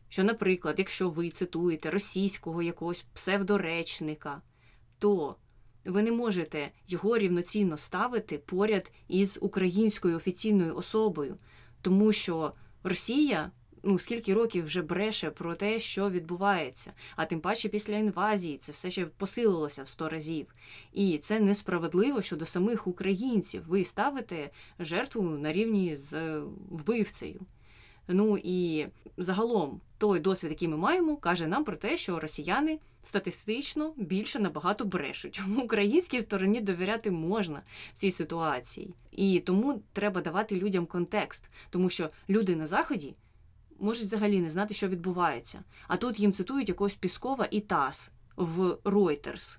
Що, 0.09 0.25
наприклад, 0.25 0.75
якщо 0.79 1.11
ви 1.11 1.31
цитуєте 1.31 1.91
російського 1.91 2.63
якогось 2.63 3.03
псевдоречника, 3.15 4.43
то 4.99 5.37
ви 5.85 6.03
не 6.03 6.13
можете 6.13 6.71
його 6.89 7.19
рівноцінно 7.19 7.77
ставити 7.77 8.39
поряд 8.39 8.93
із 9.09 9.39
українською 9.43 10.17
офіційною 10.17 10.77
особою, 10.77 11.37
тому 11.81 12.13
що 12.13 12.53
Росія. 12.85 13.51
Ну, 13.85 13.99
скільки 13.99 14.35
років 14.35 14.65
вже 14.65 14.83
бреше 14.83 15.31
про 15.31 15.55
те, 15.55 15.81
що 15.81 16.11
відбувається, 16.11 16.93
а 17.17 17.25
тим 17.25 17.41
паче 17.41 17.69
після 17.69 17.97
інвазії 17.97 18.59
це 18.59 18.73
все 18.73 18.91
ще 18.91 19.07
посилилося 19.07 19.83
в 19.83 19.89
сто 19.89 20.09
разів. 20.09 20.47
І 20.93 21.19
це 21.19 21.41
несправедливо 21.41 22.23
щодо 22.23 22.47
самих 22.47 22.87
українців. 22.87 23.63
Ви 23.67 23.85
ставите 23.85 24.51
жертву 24.79 25.23
на 25.23 25.53
рівні 25.53 25.97
з 25.97 26.41
вбивцею. 26.71 27.41
Ну 28.09 28.39
і 28.45 28.87
загалом 29.17 29.81
той 29.99 30.21
досвід, 30.21 30.51
який 30.51 30.69
ми 30.69 30.77
маємо, 30.77 31.17
каже 31.17 31.47
нам 31.47 31.65
про 31.65 31.77
те, 31.77 31.97
що 31.97 32.21
росіяни 32.21 32.79
статистично 33.03 33.93
більше 33.97 34.39
набагато 34.39 34.85
брешуть. 34.85 35.43
Українській 35.65 36.21
стороні 36.21 36.61
довіряти 36.61 37.11
можна 37.11 37.63
в 37.95 37.97
цій 37.97 38.11
ситуації. 38.11 38.95
І 39.11 39.41
тому 39.41 39.83
треба 39.93 40.21
давати 40.21 40.57
людям 40.57 40.87
контекст, 40.87 41.51
тому 41.71 41.91
що 41.91 42.11
люди 42.29 42.57
на 42.57 42.67
заході 42.67 43.15
можуть 43.79 44.05
взагалі 44.05 44.41
не 44.41 44.51
знати, 44.51 44.75
що 44.75 44.89
відбувається. 44.89 45.65
А 45.89 45.97
тут 45.97 46.21
їм 46.21 46.33
цитують 46.33 46.69
якогось 46.69 46.95
Піскова 46.95 47.49
і 47.51 47.61
ТАСС 47.61 48.11
в 48.37 48.79
Reuters. 48.85 49.59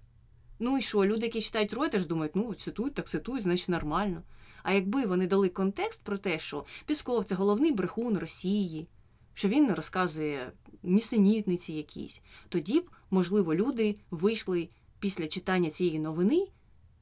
Ну 0.59 0.77
і 0.77 0.81
що, 0.81 1.05
люди, 1.05 1.25
які 1.25 1.41
читають 1.41 1.73
Reuters, 1.73 2.07
думають, 2.07 2.35
ну 2.35 2.53
цитують, 2.53 2.93
так 2.93 3.07
цитують, 3.07 3.43
значить 3.43 3.69
нормально. 3.69 4.23
А 4.63 4.73
якби 4.73 5.05
вони 5.05 5.27
дали 5.27 5.49
контекст 5.49 6.03
про 6.03 6.17
те, 6.17 6.39
що 6.39 6.65
Пісков 6.85 7.25
це 7.25 7.35
головний 7.35 7.71
брехун 7.71 8.17
Росії, 8.17 8.87
що 9.33 9.47
він 9.47 9.73
розказує 9.73 10.51
нісенітниці 10.83 11.73
якісь, 11.73 12.21
тоді 12.49 12.79
б, 12.79 12.89
можливо, 13.11 13.55
люди 13.55 13.95
вийшли 14.11 14.69
після 14.99 15.27
читання 15.27 15.69
цієї 15.69 15.99
новини 15.99 16.47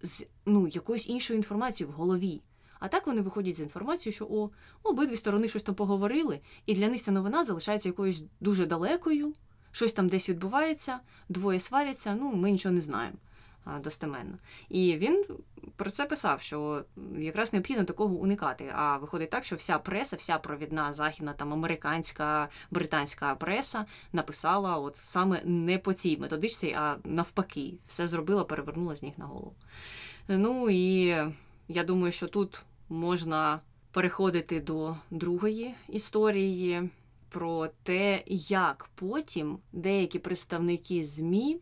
з 0.02 0.26
ну, 0.46 0.68
якоюсь 0.68 1.10
іншою 1.10 1.38
інформацією 1.38 1.94
в 1.94 1.98
голові. 1.98 2.42
А 2.80 2.88
так 2.88 3.08
вони 3.08 3.22
виходять 3.22 3.56
з 3.56 3.60
інформацією, 3.60 4.16
що 4.16 4.26
о, 4.26 4.50
обидві 4.84 5.16
сторони 5.16 5.48
щось 5.48 5.64
там 5.64 5.76
поговорили, 5.76 6.40
і 6.66 6.74
для 6.74 6.90
них 6.90 7.02
ця 7.02 7.12
новина 7.12 7.44
залишається 7.44 7.90
якоюсь 7.90 8.24
дуже 8.40 8.66
далекою, 8.66 9.34
щось 9.72 9.94
там 9.94 10.10
десь 10.10 10.30
відбувається, 10.30 11.00
двоє 11.30 11.60
сваряться, 11.60 12.16
ну 12.16 12.36
ми 12.36 12.52
нічого 12.52 12.76
не 12.76 12.82
знаємо 12.82 13.18
достеменно. 13.80 14.38
І 14.70 14.98
він 14.98 15.26
про 15.76 15.90
це 15.90 16.06
писав, 16.06 16.42
що 16.42 16.86
якраз 17.18 17.54
необхідно 17.54 17.84
такого 17.84 18.16
уникати. 18.16 18.74
А 18.76 18.98
виходить 18.98 19.30
так, 19.30 19.46
що 19.46 19.56
вся 19.56 19.80
преса, 19.80 20.16
вся 20.16 20.38
провідна 20.38 20.94
західна, 20.94 21.34
там 21.34 21.54
американська, 21.54 22.50
британська 22.72 23.36
преса 23.36 23.86
написала 24.14 24.78
от 24.78 24.96
саме 24.96 25.42
не 25.44 25.78
по 25.78 25.94
цій 25.94 26.18
методичці, 26.18 26.76
а 26.80 26.96
навпаки, 27.04 27.74
все 27.88 28.08
зробила, 28.08 28.44
перевернула 28.44 28.96
з 28.96 29.04
ніг 29.04 29.14
на 29.18 29.26
голову. 29.26 29.54
Ну 30.28 30.70
і 30.70 31.06
я 31.68 31.84
думаю, 31.84 32.12
що 32.12 32.28
тут 32.28 32.62
можна 32.90 33.60
переходити 33.92 34.60
до 34.60 34.96
другої 35.12 35.74
історії. 35.90 36.90
Про 37.30 37.68
те, 37.84 38.24
як 38.28 38.90
потім 38.96 39.58
деякі 39.72 40.20
представники 40.20 41.04
ЗМІ 41.04 41.60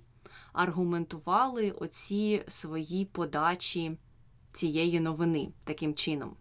аргументували 0.54 1.72
оці 1.72 2.44
свої 2.48 3.06
подачі 3.06 3.98
цієї 4.54 5.00
новини 5.00 5.50
таким 5.64 5.94
чином. 5.94 6.36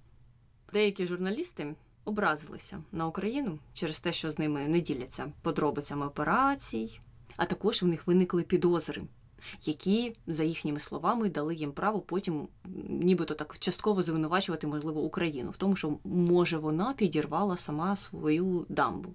Деякі 0.72 1.06
журналісти 1.06 1.74
образилися 2.04 2.82
на 2.92 3.06
Україну 3.06 3.58
через 3.72 4.00
те, 4.00 4.12
що 4.12 4.30
з 4.30 4.38
ними 4.38 4.68
не 4.68 4.80
діляться 4.80 5.32
подробицями 5.42 6.06
операцій, 6.06 7.00
а 7.36 7.44
також 7.44 7.82
в 7.82 7.86
них 7.86 8.06
виникли 8.06 8.42
підозри. 8.42 9.02
Які, 9.64 10.14
за 10.26 10.44
їхніми 10.44 10.80
словами, 10.80 11.28
дали 11.28 11.54
їм 11.54 11.72
право 11.72 12.00
потім, 12.00 12.48
нібито 12.88 13.34
так 13.34 13.56
частково 13.58 14.02
звинувачувати, 14.02 14.66
можливо, 14.66 15.00
Україну 15.00 15.50
в 15.50 15.56
тому, 15.56 15.76
що 15.76 15.98
може 16.04 16.58
вона 16.58 16.92
підірвала 16.92 17.56
сама 17.56 17.96
свою 17.96 18.66
дамбу. 18.68 19.12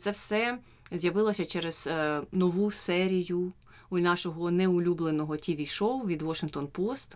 Це 0.00 0.10
все 0.10 0.58
з'явилося 0.92 1.46
через 1.46 1.86
е, 1.86 2.22
нову 2.32 2.70
серію 2.70 3.52
у 3.90 3.98
нашого 3.98 4.50
неулюбленого 4.50 5.36
тіві 5.36 5.66
шоу 5.66 6.06
від 6.06 6.22
Washington 6.22 6.68
Post. 6.70 7.14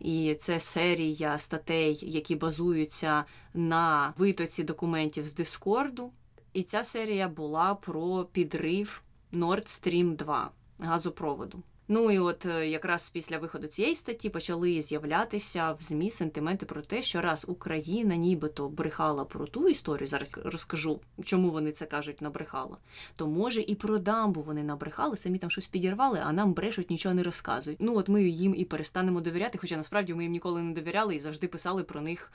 І 0.00 0.34
це 0.34 0.60
серія 0.60 1.38
статей, 1.38 1.98
які 2.02 2.36
базуються 2.36 3.24
на 3.54 4.14
витоці 4.18 4.64
документів 4.64 5.24
з 5.24 5.34
Дискорду. 5.34 6.12
І 6.52 6.62
ця 6.62 6.84
серія 6.84 7.28
була 7.28 7.74
про 7.74 8.24
підрив 8.32 9.02
Nord 9.32 9.66
Stream 9.66 10.16
2 10.16 10.50
газопроводу. 10.78 11.62
Ну 11.94 12.10
і 12.10 12.18
от 12.18 12.46
е, 12.46 12.68
якраз 12.68 13.08
після 13.08 13.38
виходу 13.38 13.66
цієї 13.66 13.96
статті 13.96 14.30
почали 14.30 14.82
з'являтися 14.82 15.72
в 15.72 15.82
ЗМІ 15.82 16.10
сентименти 16.10 16.66
про 16.66 16.82
те, 16.82 17.02
що 17.02 17.20
раз 17.20 17.44
Україна 17.48 18.16
нібито 18.16 18.68
брехала 18.68 19.24
про 19.24 19.46
ту 19.46 19.68
історію, 19.68 20.08
зараз 20.08 20.40
розкажу, 20.44 21.00
чому 21.24 21.50
вони 21.50 21.72
це 21.72 21.86
кажуть, 21.86 22.20
набрехала, 22.20 22.76
то 23.16 23.26
може 23.26 23.62
і 23.62 23.74
про 23.74 23.98
дамбу 23.98 24.40
вони 24.40 24.62
набрехали, 24.62 25.16
самі 25.16 25.38
там 25.38 25.50
щось 25.50 25.66
підірвали, 25.66 26.20
а 26.24 26.32
нам 26.32 26.52
брешуть, 26.52 26.90
нічого 26.90 27.14
не 27.14 27.22
розказують. 27.22 27.78
Ну 27.82 27.96
от 27.96 28.08
ми 28.08 28.22
їм 28.22 28.54
і 28.56 28.64
перестанемо 28.64 29.20
довіряти, 29.20 29.58
хоча 29.58 29.76
насправді 29.76 30.14
ми 30.14 30.22
їм 30.22 30.32
ніколи 30.32 30.62
не 30.62 30.74
довіряли 30.74 31.16
і 31.16 31.20
завжди 31.20 31.48
писали 31.48 31.82
про 31.84 32.00
них 32.00 32.32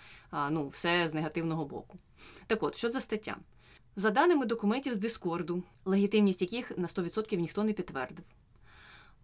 ну, 0.50 0.68
все 0.68 1.10
з 1.10 1.14
негативного 1.14 1.66
боку. 1.66 1.98
Так 2.48 2.64
от, 2.64 2.78
що 2.78 2.92
за 2.92 3.02
стаття? 3.02 3.38
За 3.96 4.10
даними 4.10 4.46
документів 4.46 4.94
з 4.94 4.98
Дискорду, 4.98 5.64
легітимність 5.86 6.42
яких 6.42 6.78
на 6.78 6.88
100% 6.88 7.38
ніхто 7.38 7.64
не 7.64 7.74
підтвердив. 7.74 8.26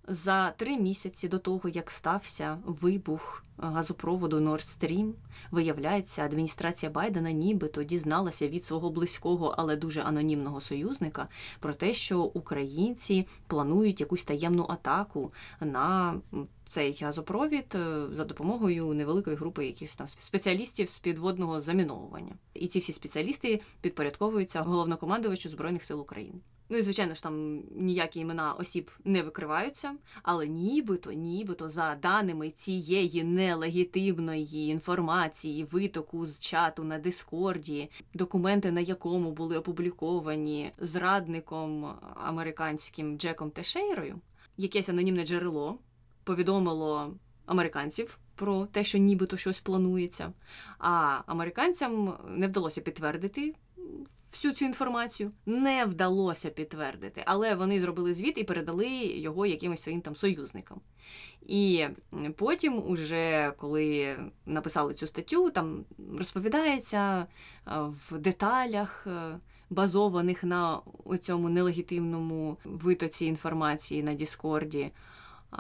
За 0.08 0.52
три 0.52 0.78
місяці 0.78 1.28
до 1.28 1.40
того, 1.40 1.70
як 1.70 1.92
стався 1.92 2.58
вибух 2.66 3.44
газопроводу 3.58 4.38
Nord 4.38 4.62
Stream, 4.62 5.12
виявляється, 5.52 6.22
адміністрація 6.24 6.92
Байдена 6.92 7.32
нібито 7.32 7.84
дізналася 7.84 8.48
від 8.48 8.64
свого 8.64 8.90
близького, 8.90 9.56
але 9.58 9.76
дуже 9.76 10.02
анонімного 10.02 10.62
союзника 10.62 11.28
про 11.60 11.74
те, 11.74 11.94
що 11.94 12.22
українці 12.22 13.28
планують 13.48 14.00
якусь 14.00 14.24
таємну 14.24 14.66
атаку 14.70 15.34
на 15.60 16.16
цей 16.66 17.00
газопровід 17.02 17.76
е, 17.76 18.08
за 18.12 18.26
допомогою 18.26 18.94
невеликої 18.94 19.36
групи 19.36 19.66
якихось 19.66 19.96
там 19.96 20.08
спеціалістів 20.08 20.90
з 20.90 21.00
підводного 21.00 21.62
заміновування. 21.62 22.36
І 22.54 22.68
ці 22.68 22.80
всі 22.80 22.94
спеціалісти 22.94 23.62
підпорядковуються 23.82 24.62
головнокомандувачу 24.62 25.50
збройних 25.50 25.84
сил 25.84 26.02
України. 26.02 26.40
Ну 26.70 26.78
і 26.78 26.82
звичайно 26.82 27.16
ж 27.16 27.24
там 27.24 27.64
ніякі 27.76 28.20
імена 28.20 28.54
осіб 28.54 28.92
не 29.04 29.22
викриваються, 29.22 29.96
але 30.24 30.48
нібито, 30.48 31.12
нібито 31.12 31.70
за 31.70 31.96
даними 31.96 32.52
цієї 32.52 33.24
нелегітимної 33.24 34.68
інформації, 34.68 35.64
витоку 35.64 36.26
з 36.26 36.40
чату 36.40 36.84
на 36.84 37.00
Дискорді, 37.00 37.90
документи 38.14 38.72
на 38.72 38.82
якому 38.82 39.32
були 39.32 39.58
опубліковані 39.58 40.72
зрадником 40.78 41.88
американським 42.16 43.18
Джеком 43.18 43.52
Тешейрою, 43.52 44.20
якесь 44.58 44.90
анонімне 44.90 45.26
джерело 45.26 45.80
повідомило 46.24 47.14
американців 47.46 48.20
про 48.36 48.66
те, 48.66 48.84
що 48.84 48.98
нібито 48.98 49.38
щось 49.38 49.60
планується. 49.60 50.34
А 50.80 51.22
американцям 51.26 52.18
не 52.30 52.48
вдалося 52.48 52.82
підтвердити 52.82 53.56
всю 54.34 54.54
цю 54.54 54.66
інформацію, 54.66 55.32
не 55.46 55.86
вдалося 55.86 56.50
підтвердити, 56.50 57.24
але 57.26 57.56
вони 57.56 57.80
зробили 57.80 58.14
звіт 58.14 58.38
і 58.38 58.44
передали 58.44 58.88
його 59.06 59.46
якимось 59.46 59.82
своїм 59.82 60.02
там 60.02 60.16
союзникам. 60.16 60.82
І 61.42 61.86
потім, 62.36 62.84
уже 62.88 63.54
коли 63.58 64.16
написали 64.46 64.94
цю 64.94 65.08
статтю, 65.08 65.52
там 65.52 65.86
розповідається 66.18 67.26
в 68.10 68.18
деталях. 68.18 69.08
Е, 69.08 69.40
базованих 69.74 70.44
на 70.44 70.80
цьому 71.22 71.50
нелегітимному 71.50 72.58
витоці 72.64 73.26
інформації 73.26 74.04
на 74.04 74.14
Діскорді, 74.14 74.92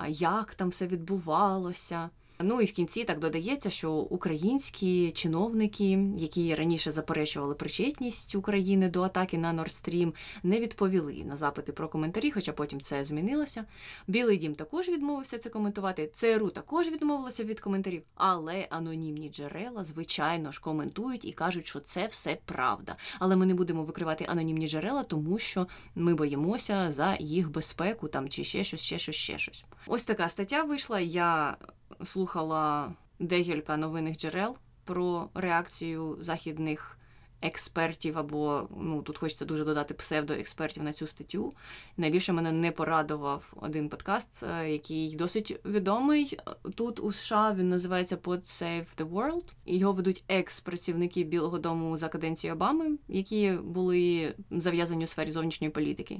як 0.07 0.55
там 0.55 0.69
все 0.69 0.87
відбувалося. 0.87 2.09
Ну 2.43 2.61
і 2.61 2.65
в 2.65 2.71
кінці 2.71 3.03
так 3.03 3.19
додається, 3.19 3.69
що 3.69 3.91
українські 3.91 5.11
чиновники, 5.11 5.99
які 6.17 6.55
раніше 6.55 6.91
заперечували 6.91 7.55
причетність 7.55 8.35
України 8.35 8.89
до 8.89 9.01
атаки 9.01 9.37
на 9.37 9.53
Stream, 9.53 10.13
не 10.43 10.59
відповіли 10.59 11.23
на 11.25 11.37
запити 11.37 11.71
про 11.71 11.87
коментарі, 11.87 12.31
хоча 12.31 12.53
потім 12.53 12.81
це 12.81 13.05
змінилося. 13.05 13.65
Білий 14.07 14.37
дім 14.37 14.55
також 14.55 14.89
відмовився 14.89 15.37
це 15.37 15.49
коментувати. 15.49 16.09
ЦРУ 16.13 16.49
також 16.49 16.87
відмовилося 16.87 17.43
від 17.43 17.59
коментарів, 17.59 18.03
але 18.15 18.67
анонімні 18.69 19.29
джерела, 19.29 19.83
звичайно 19.83 20.51
ж, 20.51 20.61
коментують 20.61 21.25
і 21.25 21.31
кажуть, 21.31 21.67
що 21.67 21.79
це 21.79 22.07
все 22.07 22.37
правда. 22.45 22.95
Але 23.19 23.35
ми 23.35 23.45
не 23.45 23.53
будемо 23.53 23.83
викривати 23.83 24.25
анонімні 24.29 24.67
джерела, 24.67 25.03
тому 25.03 25.39
що 25.39 25.67
ми 25.95 26.13
боїмося 26.13 26.91
за 26.91 27.17
їх 27.19 27.51
безпеку 27.51 28.07
там 28.07 28.29
чи 28.29 28.43
ще 28.43 28.63
щось, 28.63 28.81
ще 28.81 28.97
щось, 28.97 29.15
ще 29.15 29.37
щось. 29.37 29.65
Ось 29.87 30.03
така 30.03 30.29
стаття 30.29 30.63
вийшла. 30.63 30.99
Я 30.99 31.57
слухала 32.05 32.93
декілька 33.19 33.77
новинних 33.77 34.17
джерел 34.17 34.55
про 34.85 35.29
реакцію 35.33 36.17
західних 36.19 36.97
експертів, 37.43 38.17
або 38.17 38.67
ну 38.77 39.01
тут 39.01 39.17
хочеться 39.17 39.45
дуже 39.45 39.65
додати 39.65 39.93
псевдоекспертів 39.93 40.83
на 40.83 40.93
цю 40.93 41.07
статтю. 41.07 41.53
Найбільше 41.97 42.33
мене 42.33 42.51
не 42.51 42.71
порадував 42.71 43.53
один 43.55 43.89
подкаст, 43.89 44.29
е, 44.43 44.71
який 44.71 45.15
досить 45.15 45.59
відомий 45.65 46.39
тут 46.75 46.99
у 46.99 47.11
США. 47.11 47.55
Він 47.57 47.69
називається 47.69 48.15
Pod 48.15 48.41
Save 48.41 48.85
the 48.97 49.09
World. 49.09 49.43
Його 49.65 49.93
ведуть 49.93 50.23
екс-працівники 50.27 51.23
Білого 51.23 51.59
Дому 51.59 51.97
за 51.97 52.09
каденції 52.09 52.53
Обами, 52.53 52.97
які 53.07 53.51
були 53.63 54.33
зав'язані 54.51 55.03
у 55.03 55.07
сфері 55.07 55.31
зовнішньої 55.31 55.71
політики. 55.71 56.19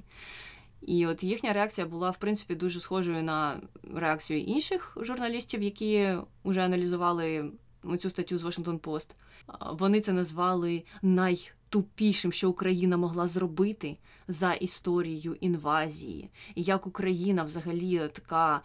І 0.88 1.06
от 1.08 1.24
їхня 1.24 1.54
реакція 1.54 1.88
була, 1.88 2.10
в 2.12 2.18
принципі, 2.18 2.56
дуже 2.56 2.80
схожою 2.80 3.24
на 3.24 3.62
реакцію 3.96 4.42
інших 4.42 4.98
журналістів, 5.02 5.62
які 5.62 6.10
вже 6.46 6.62
аналізували 6.62 7.52
цю 8.00 8.10
статтю 8.10 8.38
з 8.38 8.44
Washington 8.44 8.80
Post. 8.80 9.10
Вони 9.72 10.02
це 10.02 10.13
назвали 10.13 10.84
найтупішим, 11.02 12.32
що 12.32 12.50
Україна 12.50 12.98
могла 12.98 13.28
зробити 13.28 13.98
за 14.28 14.54
історією 14.54 15.38
інвазії, 15.39 16.30
як 16.56 16.88
Україна 16.88 17.43
взагалі 17.43 18.02
така 18.13 18.62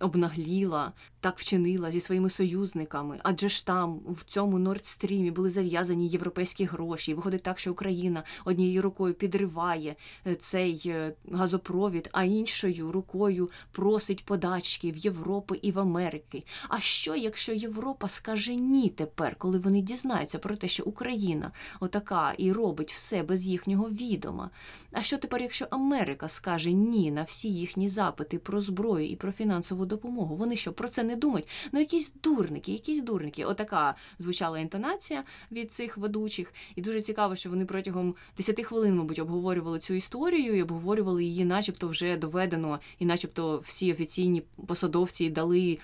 обнагліла, 0.00 0.92
так 1.20 1.38
вчинила 1.38 1.90
зі 1.90 2.00
своїми 2.00 2.30
союзниками, 2.30 3.20
адже 3.22 3.48
ж 3.48 3.66
там, 3.66 4.00
в 4.08 4.24
цьому 4.24 4.58
Нордстрімі, 4.58 5.30
були 5.30 5.50
зав'язані 5.50 6.08
європейські 6.08 6.64
гроші. 6.64 7.14
Виходить 7.14 7.42
так, 7.42 7.58
що 7.58 7.72
Україна 7.72 8.22
однією 8.44 8.82
рукою 8.82 9.14
підриває 9.14 9.96
е, 10.26 10.34
цей 10.34 10.82
е, 10.86 11.12
газопровід, 11.32 12.08
а 12.12 12.24
іншою 12.24 12.92
рукою 12.92 13.50
просить 13.72 14.24
подачки 14.24 14.92
в 14.92 14.96
Європи 14.96 15.58
і 15.62 15.72
в 15.72 15.78
Америки. 15.78 16.44
А 16.68 16.80
що, 16.80 17.16
якщо 17.16 17.52
Європа 17.52 18.08
скаже 18.08 18.54
ні 18.54 18.88
тепер, 18.88 19.36
коли 19.36 19.58
вони 19.58 19.80
дізнаються 19.80 20.38
про 20.38 20.56
те, 20.56 20.68
що 20.68 20.84
Україна 20.84 21.50
отака 21.80 22.34
і 22.38 22.52
робить 22.52 22.92
все 22.92 23.22
без 23.22 23.46
їхнього 23.46 23.88
відома? 23.88 24.50
А 24.92 25.02
що 25.02 25.18
тепер, 25.18 25.42
якщо 25.42 25.66
Америка 25.70 26.28
скаже 26.28 26.72
ні 26.72 27.10
на 27.10 27.22
всі 27.22 27.48
їхні 27.48 27.88
запити 27.88 28.38
про 28.38 28.60
зброю 28.60 29.08
і 29.08 29.16
про 29.16 29.32
фінансову 29.32 29.86
допомогу? 29.90 30.36
Вони 30.36 30.56
що 30.56 30.72
про 30.72 30.88
це 30.88 31.02
не 31.02 31.16
думають. 31.16 31.48
Ну, 31.72 31.80
якісь 31.80 32.12
дурники, 32.22 32.72
якісь 32.72 33.02
дурники. 33.02 33.44
Отака 33.44 33.94
звучала 34.18 34.58
інтонація 34.58 35.24
від 35.52 35.72
цих 35.72 35.96
ведучих. 35.96 36.54
І 36.76 36.82
дуже 36.82 37.00
цікаво, 37.00 37.36
що 37.36 37.50
вони 37.50 37.64
протягом 37.64 38.14
10 38.36 38.64
хвилин, 38.64 38.96
мабуть, 38.96 39.18
обговорювали 39.18 39.78
цю 39.78 39.94
історію 39.94 40.56
і 40.56 40.62
обговорювали 40.62 41.24
її, 41.24 41.44
начебто, 41.44 41.88
вже 41.88 42.16
доведено, 42.16 42.80
і 42.98 43.04
начебто 43.04 43.58
всі 43.58 43.92
офіційні 43.92 44.42
посадовці 44.66 45.30
дали. 45.30 45.78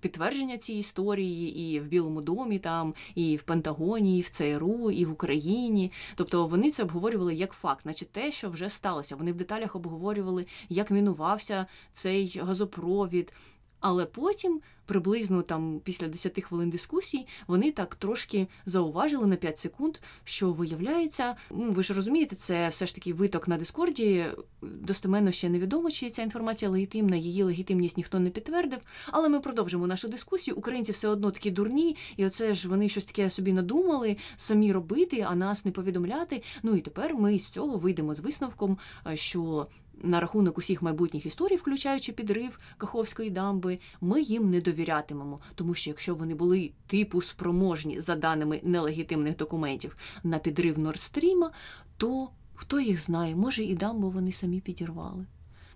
Підтвердження 0.00 0.58
цієї 0.58 0.80
історії 0.80 1.58
і 1.58 1.80
в 1.80 1.86
Білому 1.86 2.20
домі, 2.20 2.58
там, 2.58 2.94
і 3.14 3.36
в 3.36 3.42
Пентагоні, 3.42 4.18
і 4.18 4.20
в 4.20 4.28
ЦРУ, 4.28 4.90
і 4.90 5.04
в 5.04 5.12
Україні. 5.12 5.92
Тобто 6.14 6.46
вони 6.46 6.70
це 6.70 6.82
обговорювали 6.82 7.34
як 7.34 7.52
факт, 7.52 7.86
наче 7.86 8.04
те, 8.04 8.32
що 8.32 8.50
вже 8.50 8.68
сталося. 8.68 9.16
Вони 9.16 9.32
в 9.32 9.36
деталях 9.36 9.76
обговорювали, 9.76 10.46
як 10.68 10.90
мінувався 10.90 11.66
цей 11.92 12.40
газопровід, 12.42 13.32
але 13.80 14.06
потім, 14.06 14.60
приблизно 14.86 15.42
там 15.42 15.80
після 15.84 16.08
10 16.08 16.44
хвилин 16.44 16.70
дискусій, 16.70 17.26
вони 17.46 17.72
так 17.72 17.94
трошки 17.94 18.46
зауважили 18.66 19.26
на 19.26 19.36
5 19.36 19.58
секунд, 19.58 19.98
що 20.24 20.52
виявляється, 20.52 21.36
ну 21.50 21.70
ви 21.70 21.82
ж 21.82 21.94
розумієте, 21.94 22.36
це 22.36 22.68
все 22.68 22.86
ж 22.86 22.94
таки 22.94 23.14
виток 23.14 23.48
на 23.48 23.58
Дискорді. 23.58 24.24
Достеменно 24.62 25.32
ще 25.32 25.48
невідомо, 25.48 25.90
чи 25.90 26.10
ця 26.10 26.22
інформація 26.22 26.70
легітимна, 26.70 27.16
її 27.16 27.42
легітимність 27.42 27.96
ніхто 27.96 28.20
не 28.20 28.30
підтвердив. 28.30 28.78
Але 29.06 29.28
ми 29.28 29.40
продовжимо 29.40 29.86
нашу 29.86 30.08
дискусію. 30.08 30.56
Українці 30.56 30.92
все 30.92 31.08
одно 31.08 31.30
такі 31.30 31.50
дурні, 31.50 31.96
і 32.16 32.26
оце 32.26 32.54
ж 32.54 32.68
вони 32.68 32.88
щось 32.88 33.04
таке 33.04 33.30
собі 33.30 33.52
надумали 33.52 34.16
самі 34.36 34.72
робити, 34.72 35.26
а 35.28 35.34
нас 35.34 35.64
не 35.64 35.70
повідомляти. 35.70 36.42
Ну 36.62 36.74
і 36.74 36.80
тепер 36.80 37.14
ми 37.14 37.38
з 37.38 37.48
цього 37.48 37.78
вийдемо 37.78 38.14
з 38.14 38.20
висновком, 38.20 38.78
що 39.14 39.66
на 40.02 40.20
рахунок 40.20 40.58
усіх 40.58 40.82
майбутніх 40.82 41.26
історій, 41.26 41.56
включаючи 41.56 42.12
підрив 42.12 42.58
Каховської 42.76 43.30
дамби, 43.30 43.78
ми 44.00 44.20
їм 44.20 44.50
не 44.50 44.60
довірятимемо, 44.60 45.38
тому 45.54 45.74
що 45.74 45.90
якщо 45.90 46.14
вони 46.14 46.34
були 46.34 46.70
типу 46.86 47.22
спроможні 47.22 48.00
за 48.00 48.16
даними 48.16 48.60
нелегітимних 48.62 49.36
документів 49.36 49.96
на 50.22 50.38
підрив 50.38 50.78
Нордстріма, 50.78 51.50
то 51.96 52.28
хто 52.54 52.80
їх 52.80 53.02
знає, 53.02 53.36
може 53.36 53.64
і 53.64 53.74
дамбу 53.74 54.10
вони 54.10 54.32
самі 54.32 54.60
підірвали. 54.60 55.26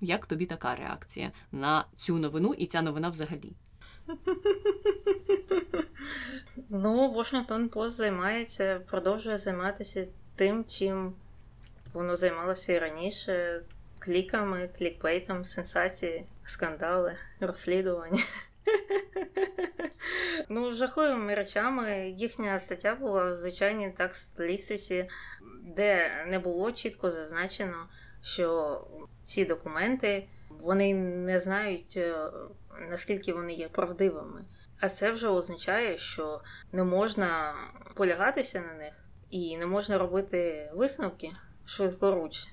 Як 0.01 0.27
тобі 0.27 0.47
така 0.47 0.75
реакція 0.75 1.33
на 1.53 1.85
цю 1.97 2.19
новину 2.19 2.55
і 2.59 2.67
ця 2.67 2.83
новина 2.83 3.09
взагалі? 3.09 3.53
Ну, 6.69 7.15
Washington 7.17 7.69
Post 7.69 7.89
займається, 7.89 8.81
продовжує 8.87 9.37
займатися 9.37 10.09
тим, 10.37 10.65
чим 10.65 11.13
воно 11.93 12.17
займалося 12.17 12.73
і 12.73 12.79
раніше 12.79 13.63
кліками, 14.05 14.71
клікбейтом, 14.79 15.45
сенсації, 15.45 16.27
скандали, 16.45 17.17
розслідування. 17.41 18.23
Ну, 20.49 20.73
жахливими 20.73 21.35
речами 21.35 22.15
їхня 22.17 22.59
стаття 22.59 22.95
була 22.95 23.25
в 23.25 23.35
звичайній 23.35 23.91
так 23.91 24.15
статистиці, 24.15 25.09
де 25.63 26.11
не 26.27 26.39
було 26.39 26.73
чітко 26.73 27.11
зазначено, 27.11 27.89
що 28.23 28.81
ці 29.25 29.45
документи 29.45 30.29
вони 30.51 30.95
не 30.95 31.41
знають, 31.41 31.95
е, 31.97 32.31
наскільки 32.91 33.33
вони 33.33 33.53
є 33.53 33.69
правдивими. 33.69 34.45
А 34.81 34.89
це 34.89 35.11
вже 35.11 35.29
означає, 35.29 35.97
що 35.97 36.41
не 36.73 36.85
можна 36.85 37.55
полягатися 37.95 38.61
на 38.61 38.75
них 38.75 38.95
і 39.31 39.57
не 39.57 39.67
можна 39.67 39.99
робити 39.99 40.71
висновки 40.75 41.31
швидкоруч. 41.65 42.49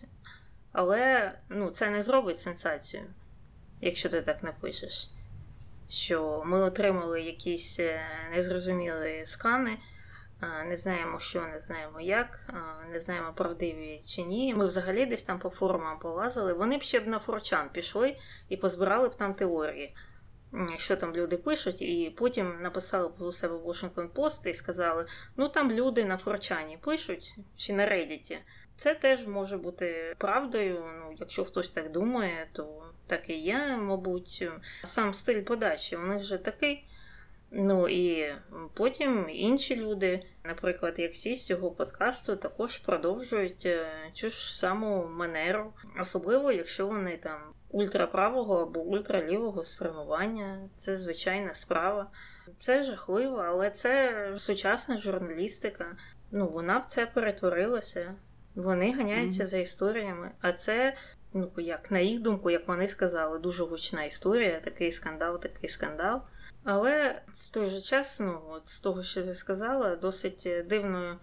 Але 0.71 1.31
ну, 1.49 1.69
це 1.69 1.89
не 1.89 2.01
зробить 2.01 2.39
сенсацію. 2.39 3.03
якщо 3.81 4.09
ти 4.09 4.21
так 4.21 4.43
напишеш. 4.43 5.09
Що 5.89 6.43
ми 6.45 6.61
отримали 6.61 7.21
якісь 7.21 7.79
е, 7.79 8.01
незрозумілі 8.31 9.25
скани, 9.25 9.77
не 10.65 10.77
знаємо, 10.77 11.19
що, 11.19 11.41
не 11.41 11.59
знаємо 11.59 12.01
як, 12.01 12.53
не 12.91 12.99
знаємо, 12.99 13.33
правдиві 13.33 14.01
чи 14.05 14.21
ні. 14.21 14.53
Ми 14.53 14.65
взагалі 14.65 15.05
десь 15.05 15.23
там 15.23 15.39
по 15.39 15.49
форумам 15.49 15.99
полазили. 15.99 16.53
Вони 16.53 16.77
б 16.77 16.81
ще 16.81 16.99
б 16.99 17.07
на 17.07 17.19
форчан 17.19 17.69
пішли 17.69 18.17
і 18.49 18.57
позбирали 18.57 19.07
б 19.07 19.15
там 19.15 19.33
теорії 19.33 19.95
що 20.77 20.95
там 20.95 21.15
люди 21.15 21.37
пишуть, 21.37 21.81
і 21.81 22.13
потім 22.17 22.61
написали 22.61 23.07
б 23.07 23.21
у 23.21 23.31
себе 23.31 23.55
в 23.55 23.67
Washington 23.67 24.09
Post 24.09 24.47
і 24.47 24.53
сказали: 24.53 25.05
ну 25.37 25.47
там 25.47 25.71
люди 25.71 26.05
на 26.05 26.17
форчані 26.17 26.77
пишуть 26.81 27.35
чи 27.57 27.73
на 27.73 27.83
Reddit. 27.83 28.37
Це 28.79 28.95
теж 28.95 29.27
може 29.27 29.57
бути 29.57 30.15
правдою. 30.17 30.85
Ну, 30.99 31.15
якщо 31.19 31.45
хтось 31.45 31.71
так 31.71 31.91
думає, 31.91 32.47
то 32.53 32.83
так 33.07 33.29
і 33.29 33.37
є, 33.37 33.77
мабуть. 33.81 34.49
Сам 34.83 35.13
стиль 35.13 35.41
подачі 35.41 35.95
у 35.95 36.01
них 36.01 36.23
же 36.23 36.37
такий. 36.37 36.85
Ну 37.51 37.89
і 37.89 38.35
потім 38.73 39.29
інші 39.29 39.75
люди, 39.75 40.23
наприклад, 40.43 40.99
як 40.99 41.15
сі 41.15 41.35
з 41.35 41.45
цього 41.45 41.71
подкасту, 41.71 42.35
також 42.35 42.77
продовжують 42.77 43.65
е, 43.65 43.89
цю 44.13 44.29
ж 44.29 44.57
саму 44.57 45.07
манеру, 45.07 45.73
особливо 46.01 46.51
якщо 46.51 46.87
вони 46.87 47.17
там 47.17 47.41
ультраправого 47.69 48.61
або 48.61 48.79
ультралівого 48.79 49.63
спрямування. 49.63 50.69
Це 50.77 50.97
звичайна 50.97 51.53
справа. 51.53 52.11
Це 52.57 52.83
жахливо, 52.83 53.37
але 53.37 53.69
це 53.69 54.33
сучасна 54.37 54.97
журналістика. 54.97 55.97
Ну, 56.31 56.47
вона 56.47 56.77
в 56.77 56.85
це 56.85 57.05
перетворилася. 57.05 58.15
Вони 58.59 58.93
ганяються 58.93 59.43
mm-hmm. 59.43 59.47
за 59.47 59.57
історіями. 59.57 60.31
А 60.41 60.53
це, 60.53 60.97
ну 61.33 61.51
як, 61.57 61.91
на 61.91 61.99
їх 61.99 62.19
думку, 62.19 62.49
як 62.49 62.67
вони 62.67 62.87
сказали, 62.87 63.39
дуже 63.39 63.63
гучна 63.63 64.03
історія, 64.03 64.59
такий 64.59 64.91
скандал, 64.91 65.39
такий 65.39 65.69
скандал. 65.69 66.21
Але 66.63 67.21
в 67.37 67.51
той 67.51 67.69
же 67.69 67.81
час, 67.81 68.19
ну, 68.19 68.41
от 68.49 68.67
з 68.67 68.79
того, 68.79 69.03
що 69.03 69.23
ти 69.23 69.33
сказала, 69.33 69.95
досить 69.95 70.49
дивною. 70.67 71.17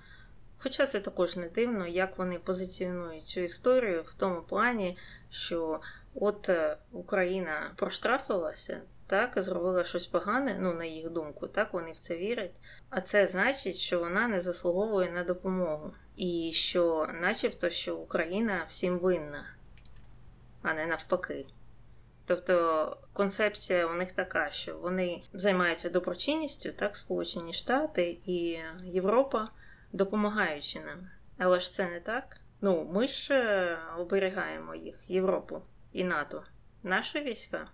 Хоча 0.59 0.87
це 0.87 1.01
також 1.01 1.37
не 1.37 1.49
дивно, 1.49 1.87
як 1.87 2.19
вони 2.19 2.39
позиціонують 2.39 3.27
цю 3.27 3.41
історію 3.41 4.03
в 4.03 4.15
тому 4.15 4.43
плані, 4.43 4.99
що 5.31 5.81
от 6.15 6.49
е, 6.49 6.77
Україна 6.93 7.73
проштрафилася, 7.77 8.81
так, 9.07 9.33
зробила 9.37 9.85
щось 9.85 10.07
погане, 10.07 10.59
ну, 10.61 10.75
на 10.75 10.85
їх 10.85 11.11
думку, 11.11 11.47
так, 11.47 11.73
вони 11.73 11.93
в 11.93 11.97
це 11.97 12.17
вірять. 12.17 12.61
А 12.91 13.01
це 13.01 13.27
значить, 13.27 13.77
що 13.77 13.99
вона 13.99 14.29
не 14.29 14.41
заслуговує 14.41 15.11
на 15.11 15.25
допомогу. 15.25 15.93
І 16.17 16.51
що, 16.53 17.09
начебто, 17.21 17.71
що 17.71 17.97
Україна 17.97 18.65
всім 18.69 18.99
винна, 18.99 19.45
а 20.63 20.75
не 20.75 20.87
навпаки. 20.87 21.47
Тобто 22.27 22.97
концепція 23.13 23.87
у 23.87 23.95
них 23.95 24.13
така, 24.13 24.51
що 24.51 24.77
вони 24.77 25.23
займаються 25.33 25.91
доброчинністю, 25.91 26.73
так, 26.73 26.97
Сполучені 26.97 27.53
Штати 27.53 28.19
і 28.27 28.59
Європа, 28.85 29.49
допомагаючи 29.93 30.81
нам. 30.81 31.11
Але 31.39 31.61
ж 31.61 31.73
це 31.73 31.89
не 31.89 32.01
так. 32.01 32.37
Ну, 32.61 32.91
ми 32.93 33.07
ж 33.07 33.35
е, 33.35 33.79
оберігаємо 33.99 34.75
їх, 34.75 35.11
Європу 35.11 35.63
і 35.93 36.05
НАТО. 36.05 36.43
Наші 36.83 37.21
війська. 37.21 37.67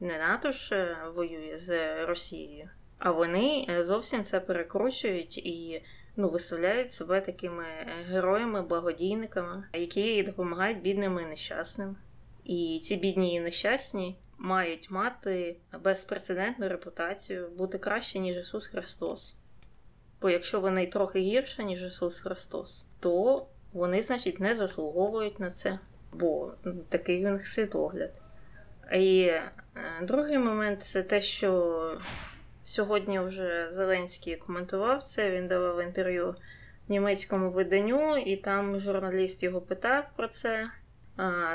Не 0.00 0.18
НАТО 0.18 0.52
ж 0.52 0.74
е, 0.74 0.96
воює 1.14 1.56
з 1.56 1.96
Росією, 2.06 2.68
а 2.98 3.10
вони 3.10 3.66
е, 3.68 3.84
зовсім 3.84 4.24
це 4.24 4.40
перекручують 4.40 5.38
і 5.38 5.82
ну, 6.16 6.28
виставляють 6.28 6.92
себе 6.92 7.20
такими 7.20 7.64
героями, 8.08 8.62
благодійниками, 8.62 9.64
які 9.72 10.22
допомагають 10.22 10.82
бідним 10.82 11.18
і 11.18 11.24
нещасним. 11.24 11.96
І 12.44 12.80
ці 12.82 12.96
бідні 12.96 13.34
і 13.34 13.40
нещасні 13.40 14.16
мають 14.38 14.90
мати 14.90 15.56
безпрецедентну 15.82 16.68
репутацію, 16.68 17.48
бути 17.48 17.78
краще, 17.78 18.18
ніж 18.18 18.36
Ісус 18.36 18.66
Христос. 18.66 19.34
Бо 20.22 20.30
якщо 20.30 20.60
вони 20.60 20.86
трохи 20.86 21.20
гірше, 21.20 21.64
ніж 21.64 21.82
Ісус 21.82 22.20
Христос, 22.20 22.86
то 23.00 23.46
вони, 23.72 24.02
значить, 24.02 24.40
не 24.40 24.54
заслуговують 24.54 25.40
на 25.40 25.50
це, 25.50 25.78
бо 26.12 26.52
такий 26.88 27.26
у 27.26 27.30
них 27.30 27.48
світогляд. 27.48 28.10
І 28.92 29.20
е, 29.20 29.50
другий 30.02 30.38
момент 30.38 30.82
це 30.82 31.02
те, 31.02 31.20
що 31.20 32.00
сьогодні 32.64 33.20
вже 33.20 33.68
Зеленський 33.72 34.36
коментував 34.36 35.02
це, 35.02 35.30
він 35.30 35.48
давав 35.48 35.82
інтерв'ю 35.82 36.34
німецькому 36.88 37.50
виданню, 37.50 38.16
і 38.16 38.36
там 38.36 38.80
журналіст 38.80 39.42
його 39.42 39.60
питав 39.60 40.04
про 40.16 40.28
це. 40.28 40.70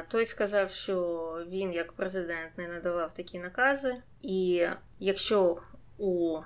Той 0.08 0.26
сказав, 0.26 0.72
що 0.72 1.46
він, 1.50 1.74
як 1.74 1.94
президент, 1.94 2.58
не 2.58 2.68
надавав 2.68 3.14
такі 3.14 3.40
накази, 3.40 3.96
і 4.22 4.68
якщо 5.00 5.58
у 5.98 6.40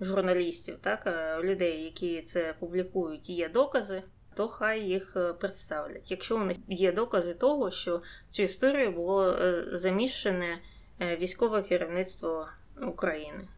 журналістів, 0.00 0.78
так, 0.80 1.06
у 1.40 1.44
людей, 1.44 1.82
які 1.82 2.22
це 2.22 2.54
публікують, 2.58 3.30
є 3.30 3.48
докази, 3.48 4.02
то 4.38 4.48
хай 4.48 4.80
їх 4.80 5.12
е, 5.16 5.32
представлять. 5.32 6.10
Якщо 6.10 6.36
у 6.36 6.44
них 6.44 6.56
є 6.68 6.92
докази 6.92 7.34
того, 7.34 7.70
що 7.70 8.02
цю 8.28 8.42
історію 8.42 8.92
було 8.92 9.32
е, 9.32 9.64
замішане 9.72 10.46
е, 10.46 10.58
військове 11.00 11.62
керівництво 11.62 12.48
України, 12.82 13.48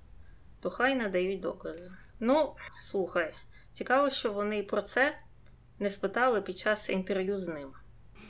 то 0.60 0.70
хай 0.70 0.94
надають 0.94 1.40
докази. 1.40 1.90
Ну, 2.20 2.54
слухай, 2.80 3.34
цікаво, 3.72 4.10
що 4.10 4.32
вони 4.32 4.62
про 4.62 4.82
це 4.82 5.18
не 5.78 5.90
спитали 5.90 6.40
під 6.40 6.58
час 6.58 6.90
інтерв'ю 6.90 7.38
з 7.38 7.48
ним. 7.48 7.72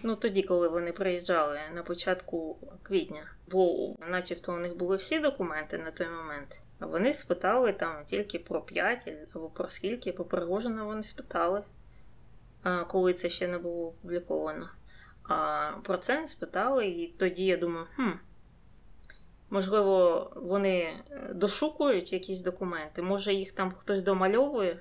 Ну 0.02 0.16
тоді, 0.16 0.42
коли 0.42 0.68
вони 0.68 0.92
приїжджали 0.92 1.60
на 1.74 1.82
початку 1.82 2.58
квітня, 2.82 3.30
бо, 3.50 3.94
начебто, 4.10 4.52
у 4.54 4.56
них 4.56 4.76
були 4.76 4.96
всі 4.96 5.18
документи 5.18 5.78
на 5.78 5.90
той 5.90 6.08
момент. 6.08 6.60
А 6.78 6.86
вони 6.86 7.14
спитали 7.14 7.72
там 7.72 8.04
тільки 8.04 8.38
про 8.38 8.60
п'ять 8.60 9.08
або 9.34 9.48
про 9.48 9.68
скільки, 9.68 10.12
по 10.12 10.24
Пригожина 10.24 10.84
вони 10.84 11.02
спитали, 11.02 11.62
коли 12.88 13.14
це 13.14 13.28
ще 13.28 13.48
не 13.48 13.58
було 13.58 13.86
опубліковано. 13.86 14.68
А 15.28 15.70
про 15.84 15.98
це 15.98 16.20
не 16.20 16.28
спитали, 16.28 16.86
і 16.86 17.14
тоді 17.18 17.44
я 17.44 17.56
думаю, 17.56 17.86
хм, 17.96 18.10
можливо, 19.50 20.32
вони 20.36 20.78
е, 20.80 21.04
дошукують 21.34 22.12
якісь 22.12 22.42
документи, 22.42 23.02
може 23.02 23.34
їх 23.34 23.52
там 23.52 23.72
хтось 23.72 24.02
домальовує, 24.02 24.80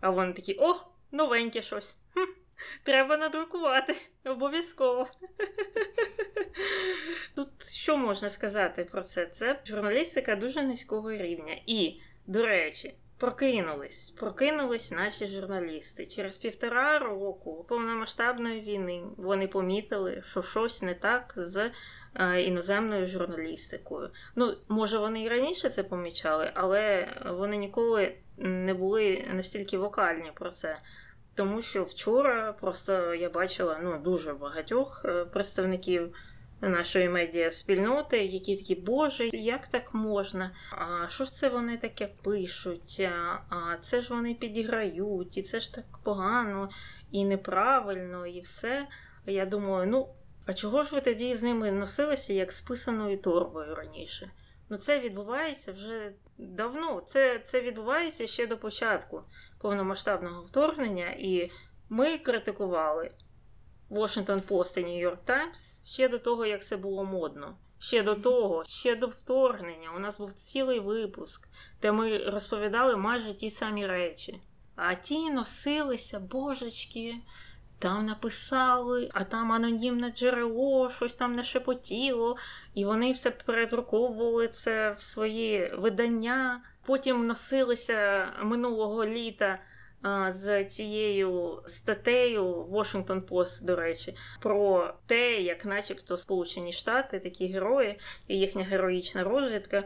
а 0.00 0.10
вони 0.10 0.32
такі, 0.32 0.56
о, 0.60 0.74
новеньке 1.12 1.62
щось. 1.62 1.96
Хм. 2.14 2.44
Треба 2.82 3.16
надрукувати 3.16 3.96
обов'язково. 4.24 5.08
Тут 7.36 7.62
що 7.62 7.96
можна 7.96 8.30
сказати 8.30 8.84
про 8.84 9.02
це? 9.02 9.26
Це 9.26 9.60
журналістика 9.66 10.36
дуже 10.36 10.62
низького 10.62 11.12
рівня. 11.12 11.56
І, 11.66 12.00
до 12.26 12.46
речі, 12.46 12.94
прокинулись, 13.18 14.10
прокинулись 14.10 14.90
наші 14.90 15.28
журналісти. 15.28 16.06
Через 16.06 16.38
півтора 16.38 16.98
року 16.98 17.66
повномасштабної 17.68 18.60
війни 18.60 19.02
вони 19.16 19.48
помітили, 19.48 20.22
що 20.26 20.42
щось 20.42 20.82
не 20.82 20.94
так 20.94 21.34
з 21.36 21.70
іноземною 22.36 23.06
журналістикою. 23.06 24.10
Ну, 24.36 24.54
може, 24.68 24.98
вони 24.98 25.22
і 25.22 25.28
раніше 25.28 25.70
це 25.70 25.82
помічали, 25.82 26.50
але 26.54 27.08
вони 27.26 27.56
ніколи 27.56 28.14
не 28.38 28.74
були 28.74 29.24
настільки 29.32 29.78
вокальні 29.78 30.32
про 30.34 30.50
це. 30.50 30.78
Тому 31.34 31.62
що 31.62 31.84
вчора 31.84 32.52
просто 32.52 33.14
я 33.14 33.30
бачила 33.30 33.80
ну, 33.82 33.98
дуже 33.98 34.32
багатьох 34.32 35.02
е, 35.04 35.24
представників 35.24 36.14
нашої 36.60 37.08
медіа 37.08 37.50
спільноти, 37.50 38.24
які 38.24 38.56
такі, 38.56 38.74
Боже, 38.74 39.28
як 39.32 39.66
так 39.66 39.94
можна? 39.94 40.50
А 40.70 41.08
що 41.08 41.24
ж 41.24 41.32
це 41.32 41.48
вони 41.48 41.76
таке 41.76 42.08
пишуть? 42.22 43.08
А 43.48 43.76
це 43.80 44.02
ж 44.02 44.14
вони 44.14 44.34
підіграють, 44.34 45.38
і 45.38 45.42
це 45.42 45.60
ж 45.60 45.74
так 45.74 45.84
погано 46.04 46.68
і 47.10 47.24
неправильно, 47.24 48.26
і 48.26 48.40
все. 48.40 48.86
Я 49.26 49.46
думаю, 49.46 49.86
ну, 49.86 50.08
а 50.46 50.54
чого 50.54 50.82
ж 50.82 50.94
ви 50.94 51.00
тоді 51.00 51.34
з 51.34 51.42
ними 51.42 51.72
носилися 51.72 52.32
як 52.32 52.52
з 52.52 52.62
писаною 52.62 53.18
торбою 53.18 53.74
раніше? 53.74 54.30
Ну, 54.68 54.76
це 54.76 55.00
відбувається 55.00 55.72
вже 55.72 56.12
давно. 56.38 57.00
Це, 57.00 57.38
Це 57.38 57.60
відбувається 57.60 58.26
ще 58.26 58.46
до 58.46 58.58
початку 58.58 59.22
повномасштабного 59.60 60.42
вторгнення, 60.42 61.16
і 61.18 61.50
ми 61.88 62.18
критикували 62.18 63.10
Washington 63.90 64.42
Post 64.42 64.78
і 64.78 64.84
New 64.84 65.10
York 65.10 65.18
Times 65.26 65.86
ще 65.86 66.08
до 66.08 66.18
того, 66.18 66.46
як 66.46 66.64
це 66.64 66.76
було 66.76 67.04
модно. 67.04 67.56
Ще 67.78 68.02
до 68.02 68.14
того, 68.14 68.64
ще 68.64 68.96
до 68.96 69.06
вторгнення, 69.06 69.92
у 69.96 69.98
нас 69.98 70.18
був 70.18 70.32
цілий 70.32 70.80
випуск, 70.80 71.48
де 71.82 71.92
ми 71.92 72.18
розповідали 72.18 72.96
майже 72.96 73.34
ті 73.34 73.50
самі 73.50 73.86
речі. 73.86 74.40
А 74.76 74.94
ті 74.94 75.30
носилися, 75.30 76.20
божечки, 76.20 77.14
там 77.78 78.06
написали, 78.06 79.08
а 79.14 79.24
там 79.24 79.52
анонімне 79.52 80.10
джерело, 80.10 80.88
щось 80.88 81.14
там 81.14 81.32
не 81.32 81.42
шепотіло, 81.42 82.36
і 82.74 82.84
вони 82.84 83.12
все 83.12 83.30
передруковували 83.30 84.48
це 84.48 84.90
в 84.92 85.00
свої 85.00 85.72
видання. 85.78 86.60
Потім 86.86 87.26
носилися 87.26 88.28
минулого 88.42 89.06
літа 89.06 89.58
з 90.28 90.64
цією 90.64 91.62
статтею 91.66 92.66
Washington 92.70 93.20
Post, 93.20 93.64
до 93.64 93.76
речі, 93.76 94.16
про 94.40 94.94
те, 95.06 95.40
як, 95.40 95.64
начебто, 95.64 96.16
Сполучені 96.16 96.72
Штати, 96.72 97.18
такі 97.18 97.46
герої 97.46 97.98
і 98.28 98.38
їхня 98.38 98.64
героїчна 98.64 99.24
розвідка 99.24 99.84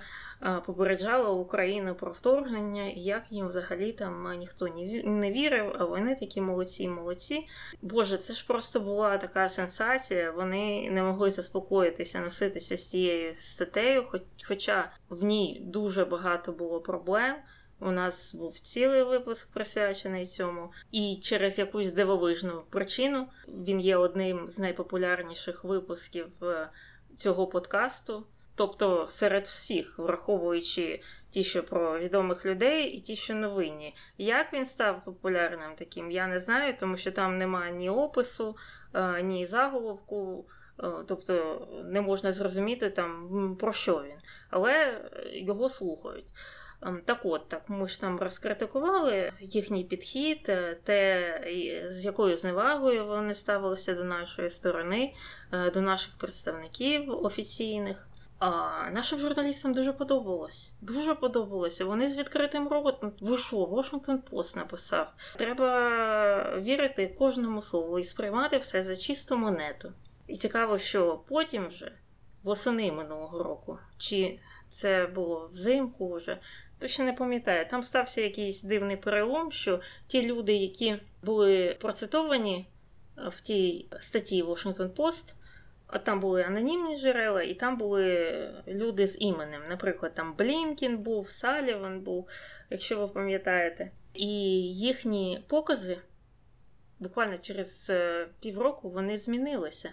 попереджала 0.66 1.30
Україну 1.30 1.94
про 1.94 2.12
вторгнення, 2.12 2.90
і 2.90 3.00
як 3.00 3.22
їм 3.30 3.48
взагалі 3.48 3.92
там 3.92 4.38
ніхто 4.38 4.68
не 5.04 5.32
вірив, 5.32 5.76
а 5.78 5.84
вони 5.84 6.14
такі 6.14 6.40
молодці, 6.40 6.88
молодці. 6.88 7.46
Боже, 7.82 8.18
це 8.18 8.34
ж 8.34 8.46
просто 8.46 8.80
була 8.80 9.18
така 9.18 9.48
сенсація. 9.48 10.30
Вони 10.30 10.90
не 10.90 11.02
могли 11.02 11.30
заспокоїтися, 11.30 12.20
носитися 12.20 12.76
з 12.76 12.90
цією 12.90 13.34
статтею, 13.34 14.04
хоча 14.48 14.90
в 15.08 15.24
ній 15.24 15.62
дуже 15.64 16.04
багато 16.04 16.52
було 16.52 16.80
проблем. 16.80 17.36
У 17.80 17.90
нас 17.90 18.34
був 18.34 18.58
цілий 18.58 19.02
випуск 19.02 19.52
присвячений 19.52 20.26
цьому, 20.26 20.72
і 20.92 21.18
через 21.22 21.58
якусь 21.58 21.92
дивовижну 21.92 22.62
причину 22.70 23.28
він 23.48 23.80
є 23.80 23.96
одним 23.96 24.48
з 24.48 24.58
найпопулярніших 24.58 25.64
випусків 25.64 26.26
е, 26.42 26.70
цього 27.16 27.46
подкасту. 27.46 28.26
Тобто 28.54 29.06
серед 29.08 29.44
всіх, 29.44 29.98
враховуючи 29.98 31.02
ті, 31.30 31.44
що 31.44 31.62
про 31.62 31.98
відомих 31.98 32.46
людей, 32.46 32.90
і 32.90 33.00
ті, 33.00 33.16
що 33.16 33.34
новинні. 33.34 33.94
Як 34.18 34.52
він 34.52 34.64
став 34.64 35.04
популярним 35.04 35.74
таким, 35.76 36.10
я 36.10 36.26
не 36.26 36.38
знаю, 36.38 36.74
тому 36.80 36.96
що 36.96 37.12
там 37.12 37.38
немає 37.38 37.72
ні 37.72 37.90
опису, 37.90 38.56
е, 38.94 39.22
ні 39.22 39.46
заголовку. 39.46 40.46
Е, 40.82 40.92
тобто 41.08 41.66
не 41.84 42.00
можна 42.00 42.32
зрозуміти 42.32 42.90
там 42.90 43.56
про 43.60 43.72
що 43.72 44.02
він, 44.02 44.18
але 44.50 45.00
його 45.32 45.68
слухають. 45.68 46.26
Ем, 46.82 47.00
так 47.04 47.20
от, 47.24 47.48
так 47.48 47.62
ми 47.68 47.88
ж 47.88 48.00
там 48.00 48.18
розкритикували 48.18 49.32
їхній 49.40 49.84
підхід, 49.84 50.46
е, 50.48 50.78
те, 50.84 51.40
з 51.90 52.04
якою 52.04 52.36
зневагою 52.36 53.06
вони 53.06 53.34
ставилися 53.34 53.94
до 53.94 54.04
нашої 54.04 54.50
сторони, 54.50 55.14
е, 55.52 55.70
до 55.70 55.80
наших 55.80 56.18
представників 56.18 57.24
офіційних. 57.24 58.08
А 58.38 58.70
нашим 58.90 59.18
журналістам 59.18 59.74
дуже 59.74 59.92
подобалось. 59.92 60.72
Дуже 60.80 61.14
подобалося. 61.14 61.84
Вони 61.84 62.08
з 62.08 62.16
відкритим 62.16 62.68
ротом. 62.68 63.12
Ви 63.20 63.36
що, 63.36 63.56
Washington 63.56 64.18
Post 64.30 64.56
написав. 64.56 65.12
Треба 65.36 66.60
вірити 66.60 67.14
кожному 67.18 67.62
слову 67.62 67.98
і 67.98 68.04
сприймати 68.04 68.58
все 68.58 68.84
за 68.84 68.96
чисту 68.96 69.36
монету. 69.36 69.92
І 70.26 70.36
цікаво, 70.36 70.78
що 70.78 71.20
потім 71.28 71.68
вже 71.68 71.92
восени 72.42 72.92
минулого 72.92 73.42
року, 73.42 73.78
чи 73.96 74.40
це 74.66 75.06
було 75.06 75.48
взимку 75.52 76.14
вже, 76.14 76.38
Точно 76.78 77.04
не 77.04 77.12
пам'ятаю, 77.12 77.66
там 77.70 77.82
стався 77.82 78.20
якийсь 78.20 78.62
дивний 78.62 78.96
перелом, 78.96 79.52
що 79.52 79.80
ті 80.06 80.26
люди, 80.26 80.54
які 80.54 80.96
були 81.22 81.76
процитовані 81.80 82.66
е, 83.18 83.28
в 83.28 83.40
тій 83.40 83.88
статті 84.00 84.42
Washington 84.42 84.90
Post, 84.90 85.34
а 85.86 85.98
там 85.98 86.20
були 86.20 86.42
анонімні 86.42 86.98
джерела, 86.98 87.42
і 87.42 87.54
там 87.54 87.76
були 87.76 88.34
люди 88.68 89.06
з 89.06 89.20
іменем. 89.20 89.62
Наприклад, 89.68 90.14
там 90.14 90.34
Блінкін 90.34 90.98
був, 90.98 91.30
Саліван 91.30 92.00
був, 92.00 92.28
якщо 92.70 92.98
ви 92.98 93.08
пам'ятаєте. 93.08 93.90
І 94.14 94.26
їхні 94.72 95.44
покази 95.48 95.98
буквально 96.98 97.38
через 97.38 97.90
е, 97.90 98.28
півроку 98.40 98.90
вони 98.90 99.16
змінилися 99.16 99.90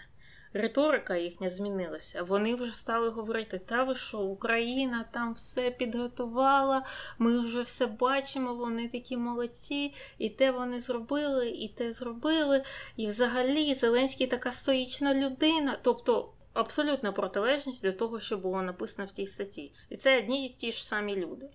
риторика 0.55 1.15
їхня 1.15 1.49
змінилася. 1.49 2.23
Вони 2.23 2.55
вже 2.55 2.73
стали 2.73 3.09
говорити: 3.09 3.59
та 3.59 3.83
ви 3.83 3.95
що, 3.95 4.19
Україна 4.19 5.05
там 5.11 5.33
все 5.33 5.71
підготувала, 5.71 6.85
ми 7.17 7.39
вже 7.39 7.61
все 7.61 7.85
бачимо, 7.85 8.55
вони 8.55 8.87
такі 8.87 9.17
молодці, 9.17 9.93
і 10.17 10.29
те 10.29 10.51
вони 10.51 10.79
зробили, 10.79 11.49
і 11.49 11.67
те 11.67 11.91
зробили. 11.91 12.63
І 12.95 13.07
взагалі 13.07 13.73
Зеленський 13.73 14.27
така 14.27 14.51
стоїчна 14.51 15.13
людина. 15.13 15.79
Тобто. 15.81 16.31
Абсолютна 16.53 17.11
протилежність 17.11 17.83
до 17.83 17.93
того, 17.93 18.19
що 18.19 18.37
було 18.37 18.61
написано 18.61 19.07
в 19.07 19.11
тій 19.11 19.27
статті. 19.27 19.73
І 19.89 19.97
це 19.97 20.19
одні 20.19 20.45
і 20.45 20.49
ті 20.49 20.71
ж 20.71 20.85
самі 20.85 21.15
люди. 21.15 21.49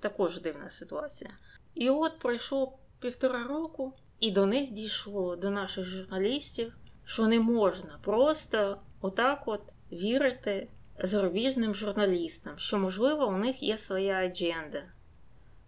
Також 0.00 0.40
дивна 0.40 0.70
ситуація. 0.70 1.30
І 1.74 1.90
от 1.90 2.18
пройшло 2.18 2.78
півтора 3.00 3.44
року, 3.44 3.92
і 4.20 4.30
до 4.30 4.46
них 4.46 4.70
дійшло 4.70 5.36
до 5.36 5.50
наших 5.50 5.84
журналістів 5.84 6.72
що 7.06 7.26
не 7.26 7.40
можна 7.40 7.98
просто 8.02 8.78
отак 9.00 9.42
от 9.46 9.62
вірити 9.92 10.68
зарубіжним 10.98 11.74
журналістам, 11.74 12.52
що, 12.56 12.78
можливо, 12.78 13.26
у 13.26 13.36
них 13.36 13.62
є 13.62 13.78
своя 13.78 14.14
адженда, 14.14 14.82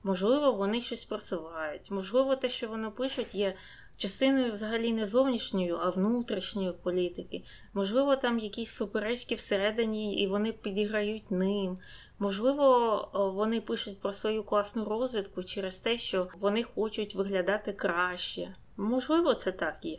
можливо, 0.03 0.53
вони 0.53 0.81
щось 0.81 1.05
просувають, 1.05 1.91
можливо, 1.91 2.37
те, 2.37 2.49
що 2.49 2.69
вони 2.69 2.91
пишуть, 2.91 3.35
є 3.35 3.55
частиною 3.97 4.53
взагалі 4.53 4.93
не 4.93 5.07
зовнішньої, 5.07 5.71
а 5.71 5.91
внутрішньої 5.91 6.73
політики. 6.73 7.45
Можливо, 7.75 8.17
там 8.17 8.39
якісь 8.39 8.71
суперечки 8.71 9.35
всередині, 9.35 10.23
і 10.23 10.27
вони 10.27 10.53
підіграють 10.53 11.31
ним. 11.31 11.79
Можливо, 12.19 13.33
вони 13.35 13.61
пишуть 13.61 14.01
про 14.01 14.13
свою 14.13 14.43
класну 14.43 14.85
розвідку 14.85 15.43
через 15.43 15.79
те, 15.79 15.99
що 15.99 16.29
вони 16.41 16.63
хочуть 16.63 17.15
виглядати 17.15 17.73
краще. 17.73 18.55
Можливо, 18.77 19.35
це 19.35 19.53
так 19.53 19.85
є. 19.85 19.99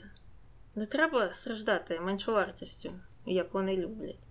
Не 0.80 0.86
треба 0.86 1.32
страждати 1.32 2.00
меншовартістю, 2.00 2.92
як 3.26 3.54
вони 3.54 3.78
люблять. 3.78 4.28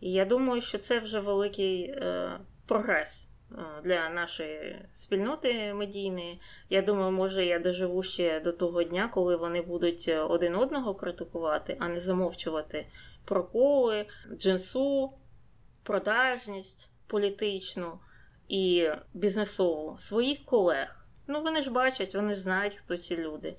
І 0.00 0.12
я 0.12 0.24
думаю, 0.24 0.60
що 0.60 0.78
це 0.78 0.98
вже 0.98 1.20
великий 1.20 1.82
е, 1.82 2.30
прогрес 2.66 3.28
е, 3.52 3.56
для 3.84 4.10
нашої 4.10 4.86
спільноти 4.92 5.74
медійної. 5.74 6.40
Я 6.70 6.82
думаю, 6.82 7.12
може 7.12 7.46
я 7.46 7.58
доживу 7.58 8.02
ще 8.02 8.40
до 8.40 8.52
того 8.52 8.82
дня, 8.82 9.10
коли 9.14 9.36
вони 9.36 9.62
будуть 9.62 10.08
один 10.08 10.54
одного 10.54 10.94
критикувати, 10.94 11.76
а 11.80 11.88
не 11.88 12.00
замовчувати 12.00 12.86
проколи, 13.24 14.06
джинсу, 14.36 15.12
продажність 15.82 16.90
політичну 17.06 17.98
і 18.48 18.88
бізнесову 19.14 19.98
своїх 19.98 20.44
колег. 20.44 21.06
Ну, 21.26 21.42
вони 21.42 21.62
ж 21.62 21.70
бачать, 21.70 22.14
вони 22.14 22.34
знають, 22.34 22.74
хто 22.74 22.96
ці 22.96 23.16
люди. 23.16 23.56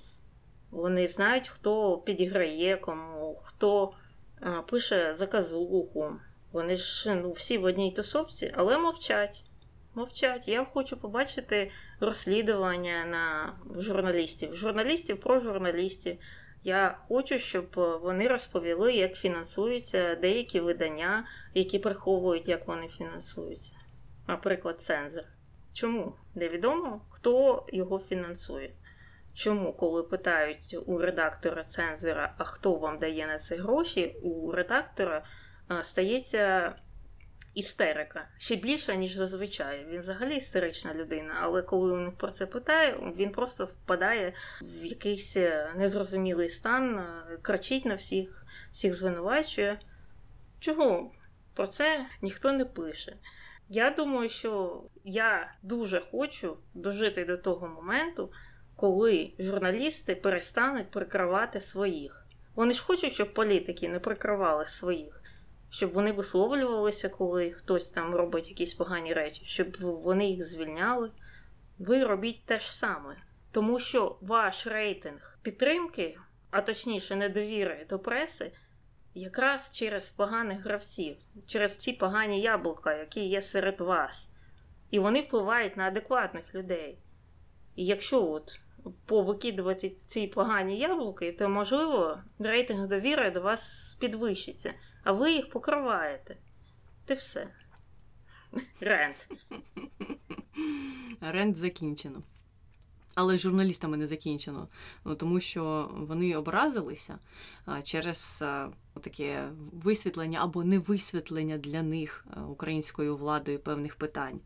Вони 0.74 1.06
знають, 1.06 1.48
хто 1.48 1.98
підіграє 1.98 2.76
кому, 2.76 3.36
хто 3.44 3.92
а, 4.40 4.62
пише 4.62 5.14
заказуху. 5.14 6.12
Вони 6.52 6.76
ж 6.76 7.14
ну, 7.14 7.32
всі 7.32 7.58
в 7.58 7.64
одній 7.64 7.92
тусовці, 7.92 8.52
але 8.56 8.78
мовчать. 8.78 9.44
Мовчать. 9.94 10.48
Я 10.48 10.64
хочу 10.64 10.96
побачити 10.96 11.70
розслідування 12.00 13.04
на 13.04 13.54
журналістів. 13.82 14.54
Журналістів 14.54 15.20
про 15.20 15.40
журналістів. 15.40 16.16
Я 16.64 16.98
хочу, 17.08 17.38
щоб 17.38 17.66
вони 18.02 18.28
розповіли, 18.28 18.92
як 18.94 19.14
фінансуються 19.14 20.14
деякі 20.14 20.60
видання, 20.60 21.26
які 21.54 21.78
приховують, 21.78 22.48
як 22.48 22.68
вони 22.68 22.88
фінансуються. 22.88 23.76
Наприклад, 24.28 24.80
цензор. 24.80 25.24
Чому? 25.72 26.12
Невідомо, 26.34 27.00
хто 27.10 27.64
його 27.72 27.98
фінансує. 27.98 28.70
Чому, 29.34 29.72
коли 29.72 30.02
питають 30.02 30.76
у 30.86 30.98
редактора 30.98 31.62
цензора, 31.62 32.34
а 32.38 32.44
хто 32.44 32.74
вам 32.74 32.98
дає 32.98 33.26
на 33.26 33.38
це 33.38 33.56
гроші, 33.56 34.16
у 34.22 34.52
редактора 34.52 35.24
стається 35.82 36.74
істерика 37.54 38.28
ще 38.38 38.56
більше, 38.56 38.96
ніж 38.96 39.14
зазвичай. 39.14 39.86
Він 39.90 40.00
взагалі 40.00 40.36
істерична 40.36 40.94
людина, 40.94 41.34
але 41.40 41.62
коли 41.62 41.98
них 41.98 42.16
про 42.16 42.30
це 42.30 42.46
питає, 42.46 43.12
він 43.16 43.30
просто 43.30 43.64
впадає 43.64 44.34
в 44.62 44.84
якийсь 44.84 45.36
е, 45.36 45.72
незрозумілий 45.76 46.48
стан, 46.48 46.98
е, 46.98 47.38
кричить 47.42 47.84
на 47.84 47.94
всіх, 47.94 48.46
всіх 48.72 48.94
звинувачує. 48.94 49.78
Чого? 50.60 51.10
Про 51.54 51.66
це 51.66 52.06
ніхто 52.22 52.52
не 52.52 52.64
пише. 52.64 53.16
Я 53.68 53.90
думаю, 53.90 54.28
що 54.28 54.82
я 55.04 55.54
дуже 55.62 56.00
хочу 56.00 56.56
дожити 56.74 57.24
до 57.24 57.36
того 57.36 57.68
моменту 57.68 58.30
коли 58.76 59.32
журналісти 59.38 60.14
перестануть 60.14 60.90
прикривати 60.90 61.60
своїх. 61.60 62.26
Вони 62.54 62.74
ж 62.74 62.84
хочуть, 62.84 63.12
щоб 63.12 63.34
політики 63.34 63.88
не 63.88 63.98
прикривали 63.98 64.66
своїх, 64.66 65.22
щоб 65.70 65.92
вони 65.92 66.12
висловлювалися, 66.12 67.08
коли 67.08 67.50
хтось 67.52 67.90
там 67.90 68.14
робить 68.14 68.48
якісь 68.48 68.74
погані 68.74 69.12
речі, 69.12 69.42
щоб 69.44 69.76
вони 69.80 70.30
їх 70.30 70.48
звільняли. 70.48 71.10
Ви 71.78 72.04
робіть 72.04 72.44
те 72.44 72.58
ж 72.58 72.76
саме. 72.76 73.16
Тому 73.50 73.80
що 73.80 74.16
ваш 74.20 74.66
рейтинг 74.66 75.38
підтримки, 75.42 76.18
а 76.50 76.60
точніше, 76.60 77.16
недовіри 77.16 77.86
до 77.90 77.98
преси, 77.98 78.52
якраз 79.14 79.76
через 79.76 80.10
поганих 80.10 80.64
гравців, 80.64 81.16
через 81.46 81.78
ці 81.78 81.92
погані 81.92 82.40
яблука, 82.40 82.94
які 82.94 83.20
є 83.20 83.42
серед 83.42 83.80
вас. 83.80 84.30
І 84.90 84.98
вони 84.98 85.20
впливають 85.20 85.76
на 85.76 85.84
адекватних 85.84 86.54
людей. 86.54 86.98
І 87.76 87.84
якщо 87.84 88.30
от 88.30 88.60
повикидувати 89.06 89.90
ці 90.06 90.26
погані 90.26 90.78
яблуки, 90.78 91.32
то, 91.32 91.48
можливо, 91.48 92.18
рейтинг 92.38 92.88
довіри 92.88 93.30
до 93.30 93.40
вас 93.40 93.96
підвищиться, 94.00 94.74
а 95.04 95.12
ви 95.12 95.32
їх 95.32 95.50
покриваєте. 95.50 96.36
Ти 97.04 97.14
все. 97.14 97.48
Рент. 98.80 99.28
Рент 101.20 101.56
закінчено. 101.64 102.22
Але 103.14 103.36
з 103.36 103.40
журналістами 103.40 103.96
не 103.96 104.06
закінчено, 104.06 104.68
ну, 105.04 105.14
тому 105.14 105.40
що 105.40 105.90
вони 105.96 106.36
образилися 106.36 107.18
через 107.82 108.44
таке 109.00 109.48
висвітлення 109.72 110.38
або 110.42 110.64
невисвітлення 110.64 111.58
для 111.58 111.82
них 111.82 112.26
українською 112.48 113.16
владою 113.16 113.58
певних 113.58 113.96
питань. 113.96 114.40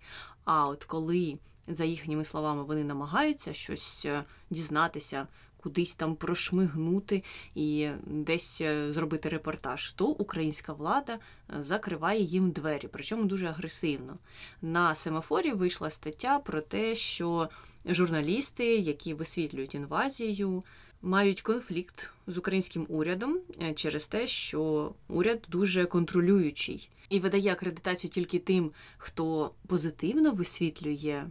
А 0.45 0.69
от 0.69 0.85
коли, 0.85 1.39
за 1.69 1.85
їхніми 1.85 2.25
словами, 2.25 2.63
вони 2.63 2.85
намагаються 2.85 3.53
щось 3.55 4.07
дізнатися 4.51 5.27
кудись 5.63 5.95
там 5.95 6.15
прошмигнути 6.15 7.23
і 7.55 7.89
десь 8.07 8.61
е, 8.61 8.93
зробити 8.93 9.29
репортаж, 9.29 9.93
то 9.93 10.07
українська 10.07 10.73
влада 10.73 11.13
е, 11.15 11.63
закриває 11.63 12.23
їм 12.23 12.51
двері, 12.51 12.89
причому 12.93 13.25
дуже 13.25 13.47
агресивно. 13.47 14.19
На 14.63 14.95
семафорі 14.95 15.53
вийшла 15.53 15.91
стаття 15.91 16.39
про 16.39 16.61
те, 16.61 16.95
що 16.95 17.49
журналісти, 17.87 18.77
які 18.77 19.15
висвітлюють 19.15 19.75
інвазію, 19.75 20.63
мають 21.03 21.43
конфлікт 21.43 22.13
з 22.27 22.39
українським 22.39 22.87
урядом 22.89 23.39
е, 23.63 23.73
через 23.73 24.09
те, 24.09 24.27
що 24.27 24.93
уряд 25.09 25.47
дуже 25.49 25.85
контролюючий 25.85 26.91
і 27.09 27.21
видає 27.21 27.53
акредитацію 27.53 28.11
тільки 28.11 28.39
тим, 28.39 28.73
хто 28.99 29.51
позитивно 29.67 30.33
висвітлює 30.33 31.25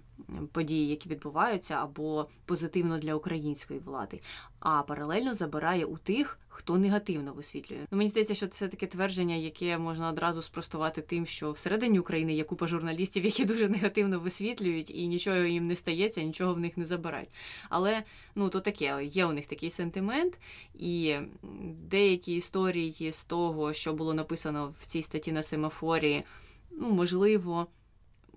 події, 0.52 0.88
які 0.88 1.10
відбуваються, 1.10 1.74
або 1.74 2.28
позитивно 2.46 2.98
для 2.98 3.16
української 3.16 3.80
влади, 3.80 4.22
а 4.60 4.84
паралельно 4.84 5.34
забирає 5.34 5.86
у 5.86 5.98
тих, 5.98 6.40
хто 6.48 6.78
негативно 6.78 7.34
висвітлює. 7.34 7.80
Ну, 7.92 7.98
Мені 7.98 8.10
здається, 8.10 8.36
що 8.36 8.48
це 8.48 8.68
таке 8.68 8.88
твердження, 8.88 9.36
яке 9.36 9.78
можна 9.78 10.10
одразу 10.10 10.42
спростувати 10.42 11.02
тим, 11.02 11.26
що 11.26 11.52
всередині 11.52 12.00
України 12.00 12.34
є 12.34 12.44
купа 12.44 12.68
журналістів, 12.68 13.26
які 13.26 13.46
дуже 13.46 13.70
негативно 13.70 14.20
висвітлюють, 14.20 14.92
і 14.96 15.08
нічого 15.08 15.38
їм 15.38 15.68
не 15.68 15.76
стається, 15.76 16.24
нічого 16.24 16.54
в 16.54 16.60
них 16.60 16.78
не 16.78 16.86
забирають. 16.86 17.30
Але 17.70 18.04
ну 18.36 18.50
то 18.50 18.60
таке, 18.60 19.06
є 19.06 19.26
у 19.26 19.34
них 19.34 19.48
такий 19.48 19.70
сентимент, 19.70 20.34
і 20.76 21.16
деякі 21.90 22.36
історії 22.36 23.12
з 23.12 23.24
того, 23.24 23.74
що 23.74 23.94
було 23.94 24.14
написано 24.14 24.74
в 24.80 24.86
цій 24.86 25.02
статті 25.02 25.32
на 25.32 25.44
семафорі, 25.44 26.24
ну 26.72 26.90
можливо, 26.92 27.68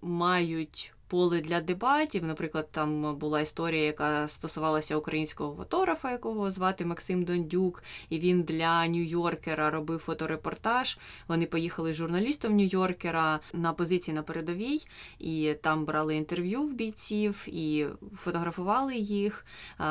мають 0.02 0.92
поле 1.10 1.40
для 1.40 1.60
дебатів. 1.60 2.24
Наприклад, 2.24 2.68
там 2.70 3.16
була 3.16 3.40
історія, 3.40 3.84
яка 3.84 4.28
стосувалася 4.28 4.96
українського 4.96 5.56
фотографа, 5.56 6.10
якого 6.10 6.50
звати 6.50 6.84
Максим 6.84 7.24
Дондюк, 7.24 7.82
і 8.10 8.18
він 8.18 8.42
для 8.42 8.86
Нью-Йоркера 8.86 9.70
робив 9.70 9.98
фоторепортаж. 9.98 10.98
Вони 11.28 11.46
поїхали 11.46 11.92
з 11.92 11.96
журналістом 11.96 12.56
Нью-Йоркера 12.56 13.38
на 13.52 13.72
позиції 13.72 14.14
на 14.14 14.22
передовій, 14.22 14.86
і 15.18 15.54
там 15.62 15.84
брали 15.84 16.16
інтерв'ю 16.16 16.62
в 16.62 16.74
бійців 16.74 17.46
і 17.46 17.86
фотографували 18.14 18.96
їх. 18.96 19.46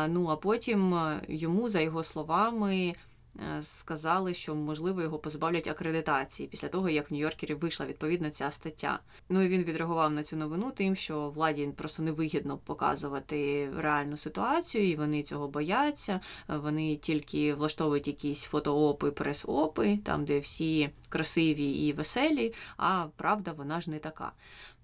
Ну 0.07 0.27
а 0.27 0.35
потім 0.35 0.95
йому, 1.27 1.69
за 1.69 1.81
його 1.81 2.03
словами, 2.03 2.69
Е, 2.69 2.95
сказали, 3.61 4.33
що 4.33 4.55
можливо 4.55 5.01
його 5.01 5.19
позбавлять 5.19 5.67
акредитації 5.67 6.49
після 6.49 6.67
того, 6.67 6.89
як 6.89 7.11
в 7.11 7.13
Нью-Йоркері 7.13 7.55
вийшла 7.55 7.85
відповідно 7.85 8.29
ця 8.29 8.51
стаття. 8.51 8.99
Ну 9.29 9.41
і 9.41 9.47
він 9.47 9.63
відреагував 9.63 10.11
на 10.11 10.23
цю 10.23 10.35
новину, 10.35 10.71
тим, 10.71 10.95
що 10.95 11.29
владі 11.29 11.69
просто 11.77 12.03
невигідно 12.03 12.57
показувати 12.57 13.69
реальну 13.77 14.17
ситуацію, 14.17 14.89
і 14.89 14.95
вони 14.95 15.23
цього 15.23 15.47
бояться. 15.47 16.19
Вони 16.47 16.95
тільки 16.95 17.53
влаштовують 17.53 18.07
якісь 18.07 18.43
фотоопи, 18.43 19.11
прес-опи, 19.11 19.99
там 20.05 20.25
де 20.25 20.39
всі 20.39 20.89
красиві 21.09 21.71
і 21.71 21.93
веселі. 21.93 22.53
А 22.77 23.05
правда, 23.15 23.51
вона 23.51 23.81
ж 23.81 23.89
не 23.89 23.99
така. 23.99 24.31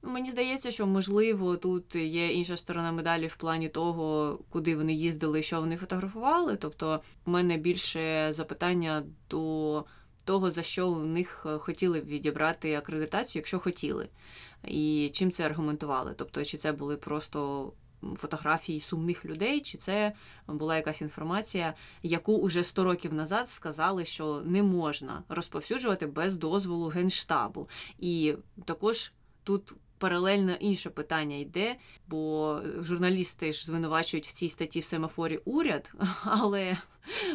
Мені 0.06 0.32
здається, 0.32 0.72
що 0.72 0.88
можливо 0.88 1.58
тут 1.58 1.96
є 1.96 2.34
інша 2.34 2.58
сторона 2.58 2.92
медалі 2.92 3.28
в 3.28 3.36
плані 3.36 3.70
того, 3.70 4.40
куди 4.50 4.76
вони 4.76 4.94
їздили, 4.94 5.42
що 5.42 5.60
вони 5.60 5.78
фотографували. 5.78 6.56
Тобто, 6.56 7.02
у 7.26 7.32
мене 7.32 7.58
більше 7.58 8.34
запитання 8.34 9.04
до 9.30 9.86
того, 10.24 10.52
за 10.52 10.64
що 10.64 10.90
у 10.90 11.06
них 11.06 11.46
хотіли 11.60 12.02
відібрати 12.02 12.76
акредитацію, 12.76 13.40
якщо 13.40 13.60
хотіли, 13.60 14.10
і 14.64 15.12
чим 15.14 15.32
це 15.32 15.46
аргументували. 15.46 16.14
Тобто, 16.18 16.46
чи 16.46 16.58
це 16.58 16.72
були 16.72 16.98
просто 16.98 17.72
фотографії 18.16 18.82
сумних 18.82 19.26
людей, 19.26 19.62
чи 19.62 19.78
це 19.78 20.14
була 20.48 20.76
якась 20.76 21.02
інформація, 21.02 21.74
яку 22.04 22.38
уже 22.38 22.64
100 22.64 22.84
років 22.84 23.14
назад 23.14 23.48
сказали, 23.50 24.06
що 24.06 24.42
не 24.46 24.64
можна 24.64 25.24
розповсюджувати 25.30 26.08
без 26.08 26.36
дозволу 26.36 26.88
генштабу. 26.88 27.70
І 28.00 28.36
також 28.66 29.12
тут 29.44 29.74
паралельно 29.98 30.54
інше 30.54 30.90
питання 30.90 31.36
йде, 31.36 31.76
бо 32.08 32.60
журналісти 32.80 33.54
ж 33.54 33.66
звинувачують 33.66 34.28
в 34.28 34.32
цій 34.32 34.50
статті 34.50 34.80
в 34.80 34.84
семафорі 34.84 35.40
уряд, 35.46 35.92
але 36.24 36.78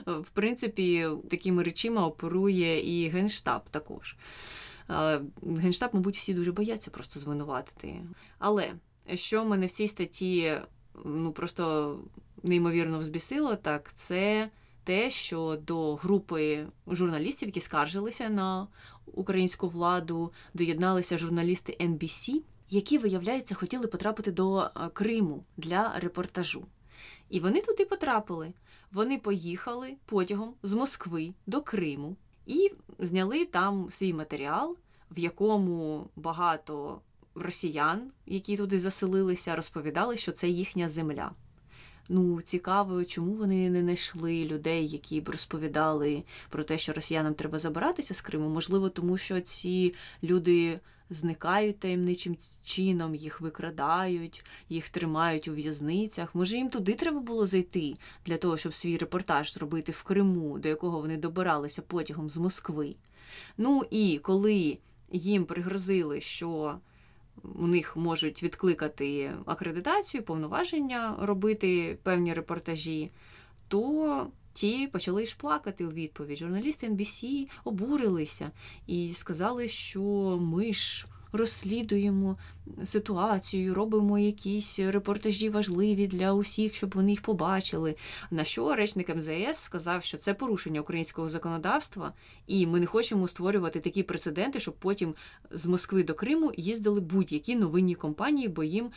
в 0.06 0.30
принципі 0.32 1.08
такими 1.30 1.62
речима 1.62 2.06
оперує 2.06 3.04
і 3.04 3.08
Генштаб 3.08 3.62
також. 3.70 4.16
Генштаб, 5.42 5.90
мабуть, 5.92 6.16
всі 6.16 6.34
дуже 6.34 6.52
бояться 6.52 6.90
просто 6.90 7.20
звинуватити. 7.20 7.94
Але 8.38 8.72
що 9.14 9.44
мене 9.44 9.66
в 9.66 9.70
цій 9.70 9.88
статті 9.88 10.58
ну 11.04 11.32
просто 11.32 11.96
неймовірно 12.42 12.98
взбісило, 12.98 13.56
так 13.56 13.92
це 13.92 14.50
те, 14.84 15.10
що 15.10 15.58
до 15.66 15.94
групи 15.94 16.66
журналістів, 16.86 17.48
які 17.48 17.60
скаржилися 17.60 18.28
на 18.28 18.66
українську 19.14 19.68
владу, 19.68 20.32
доєдналися 20.54 21.18
журналісти 21.18 21.76
NBC, 21.80 22.42
які, 22.70 22.98
виявляється, 22.98 23.54
хотіли 23.54 23.86
потрапити 23.86 24.32
до 24.32 24.60
е, 24.60 24.70
Криму 24.92 25.44
для 25.56 25.92
репортажу. 25.98 26.66
І 27.30 27.40
вони 27.40 27.60
туди 27.60 27.84
потрапили. 27.84 28.52
Вони 28.92 29.18
поїхали 29.18 29.96
потягом 30.06 30.54
з 30.62 30.72
Москви 30.72 31.32
до 31.46 31.60
Криму 31.60 32.16
і 32.46 32.70
зняли 32.98 33.44
там 33.44 33.90
свій 33.90 34.12
матеріал, 34.12 34.76
в 35.10 35.18
якому 35.18 36.10
багато 36.16 37.00
росіян, 37.34 38.10
які 38.26 38.56
туди 38.56 38.78
заселилися, 38.78 39.56
розповідали, 39.56 40.16
що 40.16 40.32
це 40.32 40.48
їхня 40.48 40.88
земля. 40.88 41.30
Ну, 42.08 42.42
цікаво, 42.42 43.04
чому 43.04 43.34
вони 43.34 43.70
не 43.70 43.80
знайшли 43.80 44.44
людей, 44.44 44.88
які 44.88 45.20
б 45.20 45.28
розповідали 45.28 46.22
про 46.50 46.64
те, 46.64 46.78
що 46.78 46.92
росіянам 46.92 47.34
треба 47.34 47.58
забиратися 47.58 48.14
з 48.14 48.20
Криму. 48.20 48.48
Можливо, 48.48 48.88
тому 48.88 49.18
що 49.18 49.40
ці 49.40 49.94
люди 50.22 50.80
зникають 51.10 51.78
таємничим 51.78 52.36
чином, 52.62 53.14
їх 53.14 53.40
викрадають, 53.40 54.44
їх 54.68 54.88
тримають 54.88 55.48
у 55.48 55.52
в'язницях. 55.52 56.34
Може, 56.34 56.56
їм 56.56 56.68
туди 56.68 56.94
треба 56.94 57.20
було 57.20 57.46
зайти 57.46 57.94
для 58.26 58.36
того, 58.36 58.56
щоб 58.56 58.74
свій 58.74 58.96
репортаж 58.96 59.52
зробити 59.52 59.92
в 59.92 60.02
Криму, 60.02 60.58
до 60.58 60.68
якого 60.68 61.00
вони 61.00 61.16
добиралися 61.16 61.82
потягом 61.82 62.30
з 62.30 62.36
Москви. 62.36 62.94
Ну 63.58 63.82
і 63.90 64.20
коли 64.22 64.78
їм 65.12 65.44
пригрозили, 65.44 66.20
що 66.20 66.78
у 67.42 67.66
них 67.66 67.96
можуть 67.96 68.42
відкликати 68.42 69.30
акредитацію, 69.46 70.22
повноваження 70.22 71.16
робити 71.20 71.98
певні 72.02 72.34
репортажі, 72.34 73.10
то 73.68 74.26
ті 74.52 74.86
почали 74.86 75.26
ж 75.26 75.36
плакати 75.36 75.86
у 75.86 75.88
відповідь. 75.88 76.38
Журналісти 76.38 76.88
NBC 76.88 77.48
обурилися 77.64 78.50
і 78.86 79.12
сказали, 79.14 79.68
що 79.68 80.02
ми 80.40 80.72
ж 80.72 81.06
розслідуємо 81.32 82.36
ситуацію, 82.84 83.74
робимо 83.74 84.18
якісь 84.18 84.78
репортажі 84.78 85.48
важливі 85.48 86.06
для 86.06 86.32
усіх, 86.32 86.74
щоб 86.74 86.94
вони 86.94 87.10
їх 87.10 87.22
побачили. 87.22 87.94
На 88.30 88.44
що 88.44 88.74
речник 88.74 89.16
МЗС 89.16 89.58
сказав, 89.58 90.04
що 90.04 90.18
це 90.18 90.34
порушення 90.34 90.80
українського 90.80 91.28
законодавства, 91.28 92.12
і 92.46 92.66
ми 92.66 92.80
не 92.80 92.86
хочемо 92.86 93.28
створювати 93.28 93.80
такі 93.80 94.02
прецеденти, 94.02 94.60
щоб 94.60 94.74
потім 94.74 95.14
з 95.50 95.66
Москви 95.66 96.02
до 96.02 96.14
Криму 96.14 96.52
їздили 96.56 97.00
будь-які 97.00 97.56
новинні 97.56 97.94
компанії, 97.94 98.48
бо 98.48 98.64
їм 98.64 98.90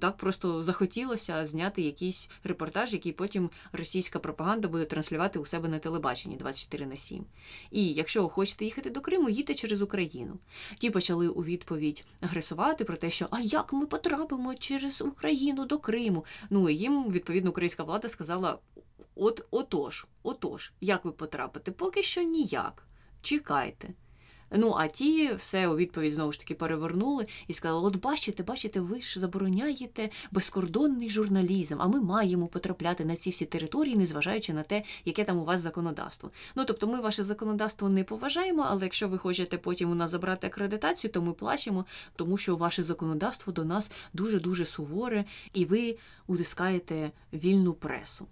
так 0.00 0.16
просто 0.16 0.64
захотілося 0.64 1.46
зняти 1.46 1.82
якийсь 1.82 2.30
репортаж, 2.44 2.92
який 2.92 3.12
потім 3.12 3.50
російська 3.72 4.18
пропаганда 4.18 4.68
буде 4.68 4.84
транслювати 4.84 5.38
у 5.38 5.46
себе 5.46 5.68
на 5.68 5.78
телебаченні 5.78 6.36
24 6.36 6.86
на 6.86 6.96
7. 6.96 7.24
І 7.70 7.92
якщо 7.92 8.28
хочете 8.28 8.64
їхати 8.64 8.90
до 8.90 9.00
Криму, 9.00 9.28
їдьте 9.28 9.54
через 9.54 9.82
Україну. 9.82 10.38
Ті 10.78 10.90
почали 10.90 11.28
у 11.28 11.44
відповідь 11.44 12.04
агресувати 12.20 12.84
про 12.84 12.96
те, 12.96 13.10
що 13.16 13.26
а 13.30 13.40
як 13.40 13.72
ми 13.72 13.86
потрапимо 13.86 14.54
через 14.54 15.02
Україну 15.02 15.64
до 15.64 15.78
Криму? 15.78 16.24
Ну 16.50 16.70
їм 16.70 17.10
відповідно 17.10 17.50
українська 17.50 17.84
влада 17.84 18.08
сказала: 18.08 18.58
от 19.14 19.46
отож, 19.50 20.06
отож, 20.22 20.72
як 20.80 21.04
ви 21.04 21.12
потрапите? 21.12 21.72
Поки 21.72 22.02
що 22.02 22.22
ніяк. 22.22 22.86
Чекайте. 23.22 23.88
Ну, 24.50 24.74
а 24.78 24.86
ті 24.88 25.34
все 25.34 25.68
у 25.68 25.76
відповідь 25.76 26.14
знову 26.14 26.32
ж 26.32 26.38
таки 26.38 26.54
перевернули 26.54 27.26
і 27.48 27.54
сказали: 27.54 27.86
от 27.86 27.96
бачите, 27.96 28.42
бачите, 28.42 28.80
ви 28.80 29.02
ж 29.02 29.20
забороняєте 29.20 30.10
безкордонний 30.30 31.10
журналізм, 31.10 31.76
а 31.78 31.86
ми 31.86 32.00
маємо 32.00 32.46
потрапляти 32.46 33.04
на 33.04 33.16
ці 33.16 33.30
всі 33.30 33.44
території, 33.44 33.96
незважаючи 33.96 34.52
на 34.52 34.62
те, 34.62 34.82
яке 35.04 35.24
там 35.24 35.38
у 35.38 35.44
вас 35.44 35.60
законодавство. 35.60 36.30
Ну 36.54 36.64
тобто, 36.64 36.86
ми 36.86 37.00
ваше 37.00 37.22
законодавство 37.22 37.88
не 37.88 38.04
поважаємо, 38.04 38.66
але 38.68 38.82
якщо 38.82 39.08
ви 39.08 39.18
хочете 39.18 39.58
потім 39.58 39.90
у 39.90 39.94
нас 39.94 40.10
забрати 40.10 40.46
акредитацію, 40.46 41.12
то 41.12 41.22
ми 41.22 41.32
плачемо, 41.32 41.84
тому 42.16 42.36
що 42.36 42.56
ваше 42.56 42.82
законодавство 42.82 43.52
до 43.52 43.64
нас 43.64 43.92
дуже 44.12 44.40
дуже 44.40 44.64
суворе, 44.64 45.24
і 45.54 45.64
ви 45.64 45.96
утискаєте 46.26 47.10
вільну 47.32 47.74
пресу. 47.74 48.26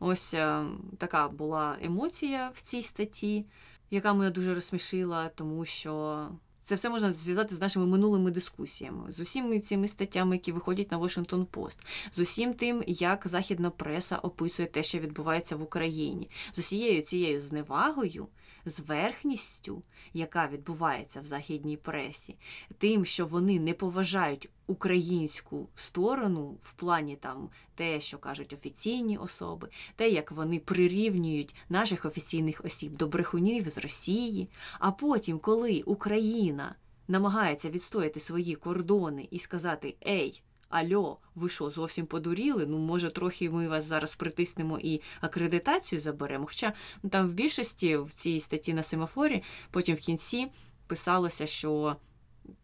Ось 0.00 0.34
е, 0.34 0.64
така 0.98 1.28
була 1.28 1.76
емоція 1.82 2.50
в 2.54 2.62
цій 2.62 2.82
статті 2.82 3.46
яка 3.94 4.14
мене 4.14 4.30
дуже 4.30 4.54
розсмішила, 4.54 5.28
тому 5.28 5.64
що 5.64 6.26
це 6.62 6.74
все 6.74 6.90
можна 6.90 7.12
зв'язати 7.12 7.54
з 7.54 7.60
нашими 7.60 7.86
минулими 7.86 8.30
дискусіями, 8.30 9.12
з 9.12 9.20
усіми 9.20 9.60
цими 9.60 9.88
статтями, 9.88 10.36
які 10.36 10.52
виходять 10.52 10.92
на 10.92 10.98
Washington 10.98 11.46
Post, 11.46 11.78
з 12.12 12.18
усім 12.18 12.54
тим, 12.54 12.84
як 12.86 13.22
західна 13.24 13.70
преса 13.70 14.16
описує 14.16 14.68
те, 14.68 14.82
що 14.82 14.98
відбувається 14.98 15.56
в 15.56 15.62
Україні, 15.62 16.30
з 16.52 16.58
усією 16.58 17.02
цією 17.02 17.40
зневагою 17.40 18.26
з 18.64 18.80
верхністю, 18.80 19.82
яка 20.12 20.46
відбувається 20.46 21.20
в 21.20 21.26
західній 21.26 21.76
пресі, 21.76 22.36
тим, 22.78 23.04
що 23.04 23.26
вони 23.26 23.60
не 23.60 23.74
поважають 23.74 24.48
українську 24.66 25.68
сторону 25.74 26.56
в 26.60 26.72
плані 26.72 27.16
там 27.16 27.50
те, 27.74 28.00
що 28.00 28.18
кажуть 28.18 28.52
офіційні 28.52 29.18
особи, 29.18 29.68
те, 29.96 30.10
як 30.10 30.32
вони 30.32 30.58
прирівнюють 30.58 31.54
наших 31.68 32.04
офіційних 32.04 32.60
осіб 32.64 32.96
до 32.96 33.06
брехунів 33.06 33.68
з 33.68 33.78
Росії. 33.78 34.48
А 34.78 34.90
потім, 34.90 35.38
коли 35.38 35.82
Україна 35.86 36.74
намагається 37.08 37.70
відстояти 37.70 38.20
свої 38.20 38.54
кордони 38.54 39.28
і 39.30 39.38
сказати 39.38 39.96
Ей, 40.06 40.42
Альо, 40.74 41.18
ви 41.34 41.48
що, 41.48 41.70
зовсім 41.70 42.06
подуріли? 42.06 42.66
Ну, 42.66 42.78
може, 42.78 43.10
трохи 43.10 43.50
ми 43.50 43.68
вас 43.68 43.84
зараз 43.84 44.16
притиснемо 44.16 44.78
і 44.82 45.00
акредитацію 45.20 46.00
заберемо. 46.00 46.46
Хоча 46.46 46.72
ну, 47.02 47.10
там 47.10 47.28
в 47.28 47.32
більшості 47.32 47.96
в 47.96 48.12
цій 48.12 48.40
статті 48.40 48.74
на 48.74 48.82
семафорі, 48.82 49.42
потім 49.70 49.96
в 49.96 50.00
кінці 50.00 50.46
писалося, 50.86 51.46
що. 51.46 51.96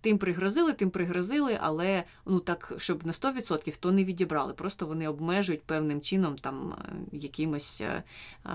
Тим 0.00 0.18
пригрозили, 0.18 0.72
тим 0.72 0.90
пригрозили, 0.90 1.58
але 1.60 2.04
ну 2.26 2.40
так, 2.40 2.72
щоб 2.76 3.06
на 3.06 3.12
100% 3.12 3.76
то 3.80 3.92
не 3.92 4.04
відібрали. 4.04 4.52
Просто 4.52 4.86
вони 4.86 5.08
обмежують 5.08 5.62
певним 5.62 6.00
чином 6.00 6.38
там 6.38 6.72
е, 6.72 6.92
якимось 7.12 7.80
е, 7.80 8.02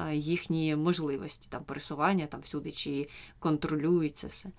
е, 0.09 0.15
їхні 0.15 0.75
можливості 0.75 1.47
там 1.49 1.63
пересування 1.63 2.25
там 2.25 2.41
всюди 2.41 2.71
чи 2.71 3.07
контролюють 3.39 4.15
це 4.15 4.27
все. 4.27 4.49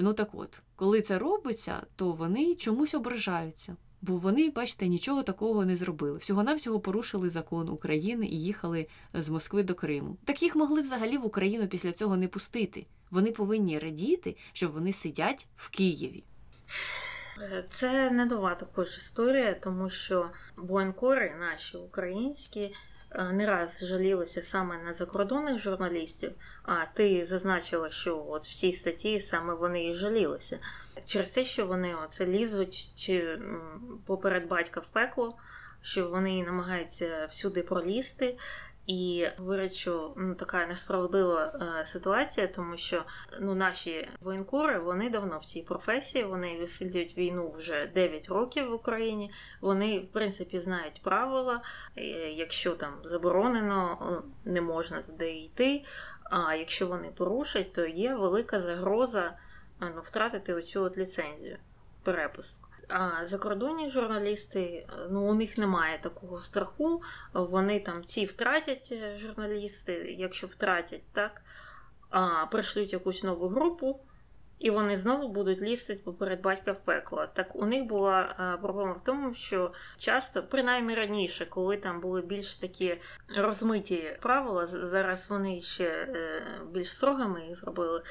Ну 0.00 0.12
так 0.12 0.28
от, 0.32 0.60
коли 0.76 1.00
це 1.00 1.18
робиться, 1.18 1.82
то 1.96 2.12
вони 2.12 2.54
чомусь 2.54 2.94
ображаються. 2.94 3.76
Бо 4.06 4.16
вони, 4.16 4.50
бачите, 4.50 4.88
нічого 4.88 5.22
такого 5.22 5.64
не 5.64 5.76
зробили. 5.76 6.18
Всього-навсього 6.18 6.80
порушили 6.80 7.30
закон 7.30 7.68
України 7.68 8.26
і 8.26 8.42
їхали 8.42 8.86
з 9.14 9.28
Москви 9.28 9.62
до 9.62 9.74
Криму. 9.74 10.16
Так 10.24 10.42
їх 10.42 10.56
могли 10.56 10.80
взагалі 10.80 11.18
в 11.18 11.26
Україну 11.26 11.68
після 11.68 11.92
цього 11.92 12.16
не 12.16 12.28
пустити. 12.28 12.86
Вони 13.10 13.32
повинні 13.32 13.78
радіти, 13.78 14.36
що 14.52 14.68
вони 14.68 14.92
сидять 14.92 15.46
в 15.56 15.70
Києві. 15.70 16.24
Це 17.68 18.10
не 18.10 18.24
нова 18.24 18.54
також 18.54 18.88
історія, 18.98 19.54
тому 19.54 19.90
що 19.90 20.30
воєнкори 20.56 21.34
наші 21.40 21.76
українські 21.76 22.60
Е, 22.60 22.70
не 23.32 23.46
раз 23.46 23.84
жалілися 23.86 24.42
саме 24.42 24.78
на 24.78 24.92
закордонних 24.92 25.58
журналістів, 25.58 26.32
а 26.62 26.86
ти 26.94 27.24
зазначила, 27.24 27.90
що 27.90 28.26
от 28.28 28.46
в 28.46 28.54
цій 28.54 28.72
статті 28.72 29.20
саме 29.20 29.54
вони 29.54 29.84
і 29.90 29.94
жалілися. 29.94 30.58
Через 31.04 31.30
те, 31.30 31.44
що 31.44 31.66
вони 31.66 31.94
оце 32.04 32.26
лізуть 32.26 32.92
чи 32.94 33.38
поперед 34.06 34.48
батька 34.48 34.80
в 34.80 34.86
пекло, 34.86 35.36
що 35.82 36.08
вони 36.08 36.42
намагаються 36.42 37.26
всюди 37.30 37.62
пролізти. 37.62 38.38
І 38.86 39.28
говорять, 39.38 39.88
ну 40.16 40.34
така 40.34 40.66
несправедлива 40.66 41.44
е, 41.80 41.86
ситуація, 41.86 42.46
тому 42.46 42.76
що 42.76 43.04
ну 43.40 43.54
наші 43.54 44.08
воєнкори 44.20 44.78
вони 44.78 45.10
давно 45.10 45.38
в 45.38 45.44
цій 45.44 45.62
професії, 45.62 46.24
вони 46.24 46.58
висвітлюють 46.58 47.18
війну 47.18 47.54
вже 47.58 47.86
9 47.86 48.28
років 48.28 48.70
в 48.70 48.72
Україні. 48.72 49.30
Вони, 49.60 49.98
в 49.98 50.12
принципі, 50.12 50.60
знають 50.60 51.02
правила. 51.02 51.62
Якщо 52.36 52.70
там 52.70 52.94
заборонено, 53.02 54.22
не 54.44 54.60
можна 54.60 55.02
туди 55.02 55.32
йти. 55.32 55.84
А 56.30 56.54
якщо 56.54 56.86
вони 56.86 57.08
порушать, 57.08 57.72
то 57.72 57.86
є 57.86 58.14
велика 58.14 58.58
загроза 58.58 59.38
е, 59.82 59.92
ну, 59.94 60.00
втратити 60.00 60.54
оцю 60.54 60.82
от 60.82 60.98
ліцензію 60.98 61.56
перепуску. 62.02 62.68
А 62.88 63.24
закордонні 63.24 63.90
журналісти, 63.90 64.86
ну 65.10 65.30
у 65.30 65.34
них 65.34 65.58
немає 65.58 65.98
такого 65.98 66.38
страху. 66.38 67.02
Вони 67.32 67.80
там 67.80 68.04
ці 68.04 68.24
втратять 68.24 68.88
е, 68.92 69.16
журналісти, 69.18 70.16
якщо 70.18 70.46
втратять, 70.46 71.02
так 71.12 71.42
а 72.14 72.46
пришлють 72.46 72.92
якусь 72.92 73.24
нову 73.24 73.48
групу, 73.48 74.00
і 74.58 74.70
вони 74.70 74.96
знову 74.96 75.28
будуть 75.28 75.62
лізти 75.62 75.96
поперед 76.04 76.42
батька 76.42 76.72
в 76.72 76.80
пекло. 76.84 77.26
Так 77.34 77.56
у 77.56 77.66
них 77.66 77.84
була 77.84 78.20
е, 78.20 78.58
проблема 78.62 78.92
в 78.92 79.04
тому, 79.04 79.34
що 79.34 79.72
часто, 79.96 80.42
принаймні 80.42 80.94
раніше, 80.94 81.46
коли 81.46 81.76
там 81.76 82.00
були 82.00 82.22
більш 82.22 82.56
такі 82.56 82.96
розмиті 83.36 84.16
правила, 84.22 84.66
зараз 84.66 85.30
вони 85.30 85.60
ще 85.60 85.84
е, 85.84 86.42
більш 86.70 86.94
строгими 86.94 87.46
їх 87.46 87.54
зробили 87.54 88.02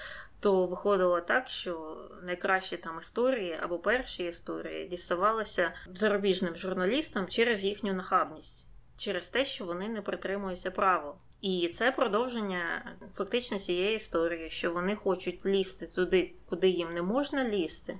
то 0.44 0.66
виходило 0.66 1.22
так, 1.22 1.48
що 1.48 1.98
найкращі 2.24 2.78
там 2.78 3.00
історії 3.00 3.60
або 3.62 3.80
перші 3.80 4.24
історії 4.24 4.88
діставалися 4.88 5.74
зарубіжним 5.96 6.56
журналістам 6.56 7.28
через 7.28 7.64
їхню 7.64 7.94
нахабність, 7.94 8.68
через 8.98 9.30
те, 9.30 9.46
що 9.46 9.66
вони 9.66 9.89
не 9.89 10.02
притримуються 10.02 10.72
правил. 10.72 11.14
І 11.41 11.68
це 11.68 11.91
продовження 11.91 12.91
фактично 13.16 13.60
цієї 13.60 13.96
історії, 13.96 14.50
що 14.50 14.74
вони 14.74 14.96
хочуть 14.96 15.46
лізти 15.46 15.88
туди, 15.88 16.34
куди 16.50 16.70
їм 16.70 16.94
не 16.94 17.02
можна 17.02 17.50
лізти, 17.50 18.00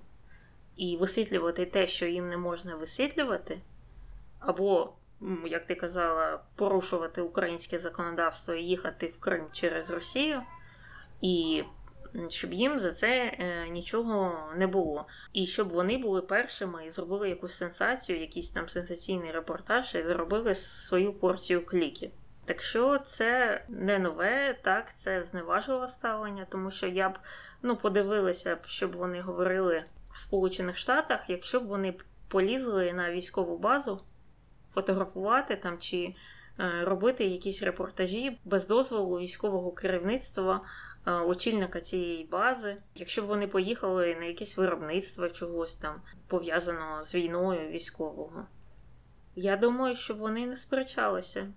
і 0.76 0.98
висвітлювати 0.98 1.66
те, 1.66 1.88
що 1.88 2.06
їм 2.06 2.30
не 2.30 2.38
можна 2.38 2.76
висвітлювати, 2.76 3.62
або, 4.40 4.94
як 5.46 5.66
ти 5.66 5.76
казала, 5.76 6.40
порушувати 6.56 7.22
українське 7.22 7.80
законодавство 7.80 8.54
і 8.54 8.64
їхати 8.64 9.08
в 9.08 9.20
Крим 9.20 9.46
через 9.52 9.92
Росію. 9.92 10.42
І 11.22 11.64
щоб 12.30 12.54
їм 12.54 12.80
за 12.80 12.92
це 12.92 13.10
е, 13.10 13.68
нічого 13.70 14.40
не 14.56 14.68
було. 14.68 15.06
І 15.34 15.46
щоб 15.46 15.70
вони 15.70 15.98
були 15.98 16.22
першими 16.22 16.86
і 16.86 16.90
зробили 16.90 17.30
якусь 17.30 17.54
сенсацію, 17.54 18.20
якийсь 18.20 18.50
там 18.50 18.70
сенсаційний 18.70 19.32
репортаж 19.32 19.96
і 19.96 20.04
зробили 20.04 20.56
свою 20.56 21.14
порцію 21.14 21.66
кліків. 21.66 22.12
Так 22.46 22.62
що 22.62 23.00
це 23.00 23.62
не 23.70 24.00
нове, 24.00 24.60
так, 24.62 24.98
це 24.98 25.24
зневажливе 25.24 25.88
ставлення, 25.88 26.46
тому 26.50 26.72
що 26.72 26.88
я 26.88 27.10
б 27.10 27.20
ну, 27.62 27.76
подивилася, 27.76 28.58
щоб 28.66 28.96
вони 28.96 29.22
говорили 29.22 29.84
в 30.14 30.20
Сполучених 30.20 30.78
Штатах, 30.78 31.30
якщо 31.30 31.60
б 31.60 31.68
вони 31.68 31.94
полізли 32.28 32.94
на 32.94 33.12
військову 33.12 33.58
базу 33.58 34.02
фотографувати 34.74 35.56
там 35.56 35.78
чи 35.78 36.16
е, 36.60 36.86
робити 36.86 37.26
якісь 37.26 37.64
репортажі 37.64 38.40
без 38.46 38.68
дозволу 38.68 39.20
військового 39.20 39.72
керівництва 39.72 40.62
очільника 41.06 41.82
цієї 41.82 42.24
бази, 42.24 42.78
якщо 42.96 43.22
б 43.22 43.26
вони 43.26 43.48
поїхали 43.48 44.16
на 44.20 44.26
якесь 44.26 44.58
виробництво 44.58 45.30
чогось 45.30 45.76
там 45.76 46.02
пов'язаного 46.28 47.04
з 47.04 47.16
війною 47.16 47.70
військового. 47.70 48.46
Я 49.36 49.58
думаю, 49.58 49.96
що 49.96 50.14
вони 50.14 50.48
не 50.48 50.56
сперечалися. 50.56 51.48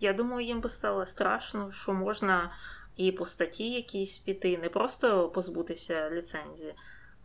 Я 0.00 0.12
думаю, 0.12 0.46
їм 0.46 0.60
би 0.60 0.68
стало 0.68 1.06
страшно, 1.06 1.72
що 1.72 1.92
можна 1.92 2.50
і 2.96 3.12
по 3.12 3.26
статті 3.26 3.70
якійсь 3.70 4.18
піти, 4.18 4.58
не 4.58 4.68
просто 4.68 5.28
позбутися 5.28 6.10
ліцензії, 6.10 6.74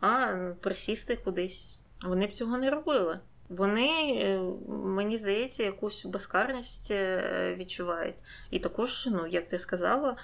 а 0.00 0.36
присісти 0.60 1.16
кудись. 1.16 1.82
Вони 2.02 2.26
б 2.26 2.32
цього 2.32 2.58
не 2.58 2.70
робили. 2.70 3.20
Вони, 3.48 3.88
е, 4.22 4.40
мені 4.68 5.16
здається, 5.16 5.62
якусь 5.62 6.04
безкарність 6.04 6.90
е, 6.90 7.54
відчувають. 7.58 8.16
І 8.50 8.58
також, 8.58 9.08
ну, 9.12 9.26
як 9.26 9.46
ти 9.46 9.58
сказала, 9.58 10.16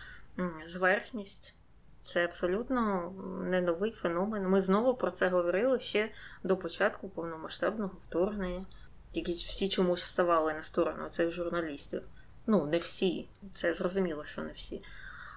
зверхність. 0.64 1.56
Це 2.02 2.24
абсолютно 2.24 3.12
не 3.44 3.60
новий 3.60 3.90
феномен. 3.90 4.48
Ми 4.48 4.60
знову 4.60 4.94
про 4.94 5.10
це 5.10 5.28
говорили 5.28 5.80
ще 5.80 6.12
до 6.42 6.56
початку 6.56 7.08
повномасштабного 7.08 7.96
вторгнення. 8.02 8.66
Тільки 9.10 9.32
всі 9.32 9.68
чомусь 9.68 10.02
ставали 10.02 10.54
на 10.54 10.62
сторону 10.62 11.08
цих 11.08 11.30
журналістів. 11.30 12.02
Ну, 12.46 12.66
не 12.66 12.78
всі, 12.78 13.28
це 13.54 13.74
зрозуміло, 13.74 14.24
що 14.24 14.42
не 14.42 14.52
всі, 14.52 14.82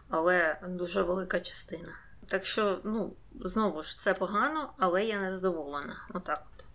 але 0.09 0.59
дуже 0.67 1.01
велика 1.01 1.39
частина. 1.39 1.93
Так 2.27 2.45
що, 2.45 2.81
ну, 2.83 3.13
знову 3.39 3.83
ж, 3.83 3.99
це 3.99 4.13
погано, 4.13 4.73
але 4.77 5.05
я 5.05 5.21
не 5.21 5.35
задоволена. 5.35 6.07
Отак 6.13 6.47
от. 6.53 6.65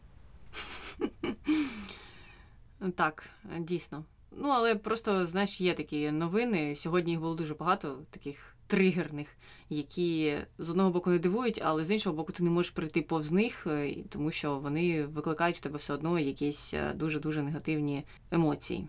Так, 2.97 3.25
дійсно. 3.59 4.05
Ну, 4.37 4.49
але 4.49 4.75
просто, 4.75 5.27
знаєш, 5.27 5.61
є 5.61 5.75
такі 5.75 6.11
новини. 6.11 6.77
Сьогодні 6.77 7.11
їх 7.11 7.21
було 7.21 7.35
дуже 7.35 7.55
багато, 7.55 7.99
таких 8.11 8.57
тригерних, 8.67 9.29
які 9.71 10.37
з 10.59 10.71
одного 10.71 10.91
боку 10.91 11.11
не 11.11 11.19
дивують, 11.19 11.61
але 11.65 11.85
з 11.85 11.91
іншого 11.91 12.17
боку, 12.17 12.33
ти 12.33 12.43
не 12.43 12.51
можеш 12.51 12.71
прийти 12.71 13.03
повз 13.03 13.31
них, 13.31 13.67
е, 13.67 13.95
тому 14.09 14.31
що 14.31 14.59
вони 14.59 15.07
викликають 15.07 15.57
в 15.57 15.61
тебе 15.61 15.79
все 15.79 15.95
одно 15.95 16.19
якісь 16.19 16.75
дуже 16.95 17.21
дуже 17.21 17.43
негативні 17.43 18.05
емоції. 18.31 18.89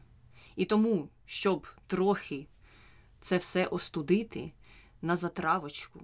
І 0.55 0.65
тому, 0.65 1.09
щоб 1.25 1.67
трохи 1.87 2.47
це 3.21 3.37
все 3.37 3.65
остудити 3.65 4.51
на 5.01 5.15
затравочку, 5.15 6.01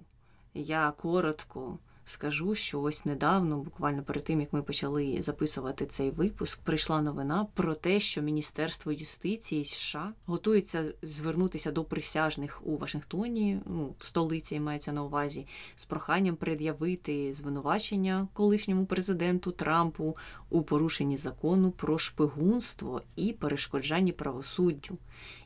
я 0.54 0.92
коротко 0.92 1.80
скажу, 2.10 2.56
що 2.56 2.82
ось 2.82 3.06
недавно, 3.06 3.58
буквально 3.58 4.04
перед 4.04 4.24
тим 4.24 4.42
як 4.42 4.54
ми 4.54 4.62
почали 4.62 5.18
записувати 5.22 5.86
цей 5.86 6.12
випуск, 6.12 6.60
прийшла 6.60 7.02
новина 7.02 7.48
про 7.54 7.74
те, 7.74 8.00
що 8.00 8.22
Міністерство 8.22 8.92
юстиції 8.92 9.66
США 9.66 10.14
готується 10.26 10.84
звернутися 11.02 11.72
до 11.72 11.84
присяжних 11.84 12.62
у 12.68 12.78
Вашингтоні, 12.78 13.60
ну 13.66 13.96
в 14.00 14.06
столиці 14.06 14.60
мається 14.60 14.94
на 14.94 15.04
увазі, 15.04 15.48
з 15.76 15.86
проханням 15.86 16.36
пред'явити 16.36 17.34
звинувачення 17.34 18.28
колишньому 18.34 18.86
президенту 18.86 19.52
Трампу 19.52 20.18
у 20.50 20.62
порушенні 20.62 21.18
закону 21.18 21.72
про 21.72 21.98
шпигунство 21.98 23.02
і 23.16 23.34
перешкоджанні 23.34 24.12
правосуддю. 24.12 24.98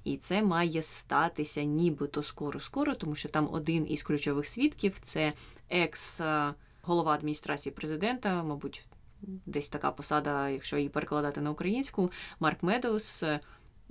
І 0.03 0.17
це 0.17 0.43
має 0.43 0.83
статися 0.83 1.63
нібито 1.63 2.23
скоро-скоро, 2.23 2.93
тому 2.93 3.15
що 3.15 3.29
там 3.29 3.49
один 3.51 3.91
із 3.91 4.03
ключових 4.03 4.47
свідків 4.47 4.99
це 5.01 5.33
екс-голова 5.69 7.11
адміністрації 7.11 7.73
президента, 7.73 8.43
мабуть, 8.43 8.85
десь 9.45 9.69
така 9.69 9.91
посада, 9.91 10.49
якщо 10.49 10.77
її 10.77 10.89
перекладати 10.89 11.41
на 11.41 11.51
українську, 11.51 12.11
Марк 12.39 12.63
Медоус 12.63 13.23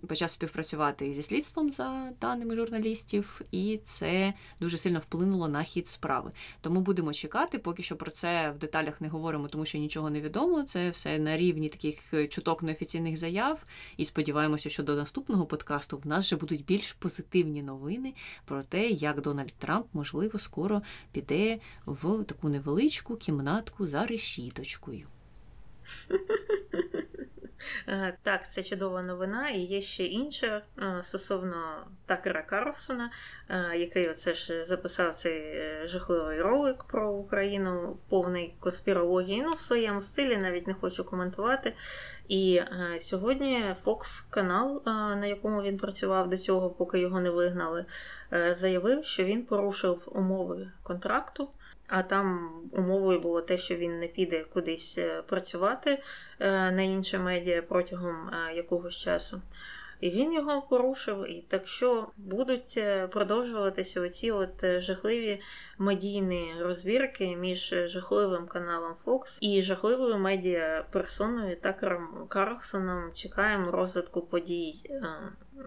почав 0.07 0.31
співпрацювати 0.31 1.13
зі 1.15 1.23
слідством 1.23 1.71
за 1.71 2.13
даними 2.21 2.57
журналістів, 2.57 3.41
і 3.51 3.81
це 3.85 4.35
дуже 4.61 4.79
сильно 4.79 4.99
вплинуло 4.99 5.49
на 5.49 5.63
хід 5.63 5.87
справи. 5.87 6.31
Тому 6.61 6.81
будемо 6.81 7.13
чекати, 7.13 7.59
поки 7.59 7.83
що 7.83 7.97
про 7.97 8.11
це 8.11 8.51
в 8.51 8.59
деталях 8.59 9.01
не 9.01 9.09
говоримо, 9.09 9.49
тому 9.49 9.65
що 9.65 9.79
нічого 9.79 10.11
не 10.11 10.21
відомо. 10.21 10.63
Це 10.63 10.91
все 10.91 11.19
на 11.19 11.37
рівні 11.37 11.69
таких 11.69 12.29
чуток 12.29 12.63
неофіційних 12.63 13.17
заяв. 13.17 13.65
І 13.97 14.05
сподіваємося, 14.05 14.71
що 14.71 14.83
до 14.83 14.95
наступного 14.95 15.47
подкасту 15.47 15.99
в 15.99 16.07
нас 16.07 16.25
вже 16.27 16.37
будуть 16.37 16.65
більш 16.65 16.93
позитивні 16.93 17.63
новини 17.63 18.15
про 18.45 18.63
те, 18.63 18.89
як 18.89 19.21
Дональд 19.21 19.53
Трамп, 19.59 19.87
можливо, 19.93 20.39
скоро 20.39 20.83
піде 21.13 21.59
в 21.87 22.25
таку 22.25 22.49
невеличку 22.49 23.17
кімнатку 23.17 23.87
за 23.87 24.07
решіточкою. 24.07 25.07
Е, 27.89 28.19
так, 28.23 28.51
це 28.51 28.63
чудова 28.63 29.03
новина, 29.03 29.51
і 29.51 29.61
є 29.61 29.81
ще 29.81 30.05
інша 30.05 30.63
е, 30.79 31.03
стосовно 31.03 31.87
Такера 32.07 32.43
Карлсона, 32.43 33.11
е, 33.49 33.79
який 33.79 34.09
оце 34.09 34.35
ж 34.35 34.65
записав 34.65 35.15
цей 35.15 35.63
жахливий 35.85 36.43
ролик 36.43 36.85
про 36.85 37.11
Україну 37.11 37.93
в 37.93 38.11
повній 38.11 38.55
конспірології. 38.61 39.43
Ну, 39.43 39.53
в 39.53 39.61
своєму 39.61 40.01
стилі 40.01 40.37
навіть 40.37 40.67
не 40.67 40.75
хочу 40.75 41.05
коментувати. 41.05 41.73
І 42.29 42.61
сьогодні 43.01 43.75
Fox 43.85 44.31
канал, 44.31 44.83
на 44.87 45.27
якому 45.27 45.63
він 45.63 45.77
працював 45.77 46.29
до 46.29 46.37
цього, 46.37 46.71
поки 46.71 46.99
його 46.99 47.21
не 47.21 47.31
вигнали, 47.31 47.85
заявив, 48.51 49.05
що 49.05 49.25
він 49.25 49.47
порушив 49.47 50.03
умови 50.07 50.71
контракту 50.83 51.49
а 51.93 52.03
там 52.03 52.51
умовою 52.73 53.21
було 53.21 53.41
те, 53.41 53.59
що 53.59 53.77
він 53.77 53.99
не 53.99 54.07
піде 54.07 54.45
кудись 54.45 54.99
е, 54.99 55.23
працювати 55.23 56.03
е, 56.41 56.71
на 56.71 56.83
інше 56.83 57.19
медіа 57.19 57.63
протягом 57.63 58.29
е, 58.29 58.55
якогось 58.55 58.97
часу. 58.97 59.43
І 60.01 60.11
він 60.11 60.33
його 60.33 60.63
порушив. 60.63 61.31
І 61.31 61.45
так 61.49 61.69
що 61.69 62.09
будуть 62.17 62.81
продовжуватися 63.11 64.01
оці 64.01 64.31
от 64.31 64.65
жахливі 64.79 65.41
медійні 65.79 66.55
розбірки 66.61 67.37
між 67.37 67.75
жахливим 67.85 68.47
каналом 68.47 68.95
Fox 69.05 69.39
і 69.41 69.63
жахливою 69.63 70.19
медіа 70.19 70.85
персоною 70.91 71.57
Такером 71.57 72.27
Карлсоном. 72.29 73.11
Чекаємо 73.15 73.71
розвитку 73.71 74.23
подій 74.23 74.75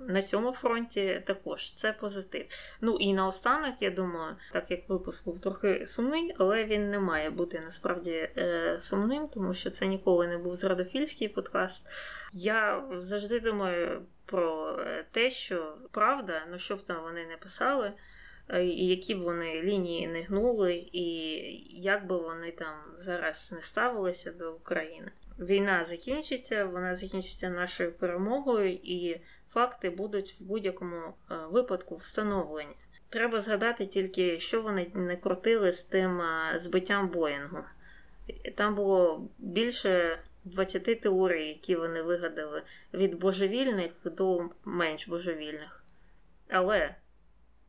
на 0.07 0.21
цьому 0.21 0.51
фронті 0.51 1.23
також 1.25 1.71
це 1.71 1.93
позитив. 1.93 2.45
Ну 2.81 2.97
і 2.99 3.13
наостанок, 3.13 3.81
я 3.81 3.89
думаю, 3.89 4.35
так 4.51 4.71
як 4.71 4.89
випуск 4.89 5.25
був 5.25 5.39
трохи 5.39 5.85
сумний, 5.85 6.35
але 6.37 6.65
він 6.65 6.89
не 6.89 6.99
має 6.99 7.29
бути 7.29 7.59
насправді 7.59 8.11
е, 8.11 8.75
сумним, 8.79 9.27
тому 9.27 9.53
що 9.53 9.69
це 9.69 9.85
ніколи 9.87 10.27
не 10.27 10.37
був 10.37 10.55
зрадофільський 10.55 11.27
подкаст. 11.27 11.85
Я 12.33 12.83
завжди 12.97 13.39
думаю 13.39 14.01
про 14.25 14.79
те, 15.11 15.29
що 15.29 15.77
правда, 15.91 16.41
ну 16.51 16.57
що 16.57 16.75
б 16.75 16.81
там 16.81 17.03
вони 17.03 17.25
не 17.25 17.37
писали. 17.37 17.93
Е, 18.49 18.65
і 18.65 18.87
які 18.87 19.15
б 19.15 19.21
вони 19.21 19.61
лінії 19.61 20.07
не 20.07 20.21
гнули, 20.21 20.73
і 20.91 21.05
як 21.81 22.07
би 22.07 22.17
вони 22.17 22.51
там 22.51 22.75
зараз 22.97 23.51
не 23.55 23.61
ставилися 23.61 24.31
до 24.31 24.53
України. 24.53 25.11
Війна 25.39 25.85
закінчиться, 25.85 26.65
вона 26.65 26.95
закінчиться 26.95 27.49
нашою 27.49 27.91
перемогою, 27.91 28.73
і 28.73 29.21
факти 29.55 29.89
будуть 29.89 30.35
в 30.39 30.43
будь-якому 30.43 30.95
е, 30.95 31.35
випадку 31.49 31.95
встановлені. 31.95 32.75
Треба 33.09 33.39
згадати 33.39 33.85
тільки, 33.85 34.39
що 34.39 34.61
вони 34.61 34.91
не 34.93 35.17
крутили 35.17 35.71
з 35.71 35.83
тим 35.83 36.21
е, 36.21 36.59
збиттям 36.59 37.09
Боїнгу. 37.09 37.57
Там 38.55 38.75
було 38.75 39.27
більше 39.37 40.19
20 40.43 41.01
теорій, 41.01 41.47
які 41.47 41.75
вони 41.75 42.01
вигадали 42.01 42.63
від 42.93 43.19
божевільних 43.19 43.91
до 44.05 44.49
менш 44.65 45.07
божевільних. 45.07 45.83
Але 46.49 46.95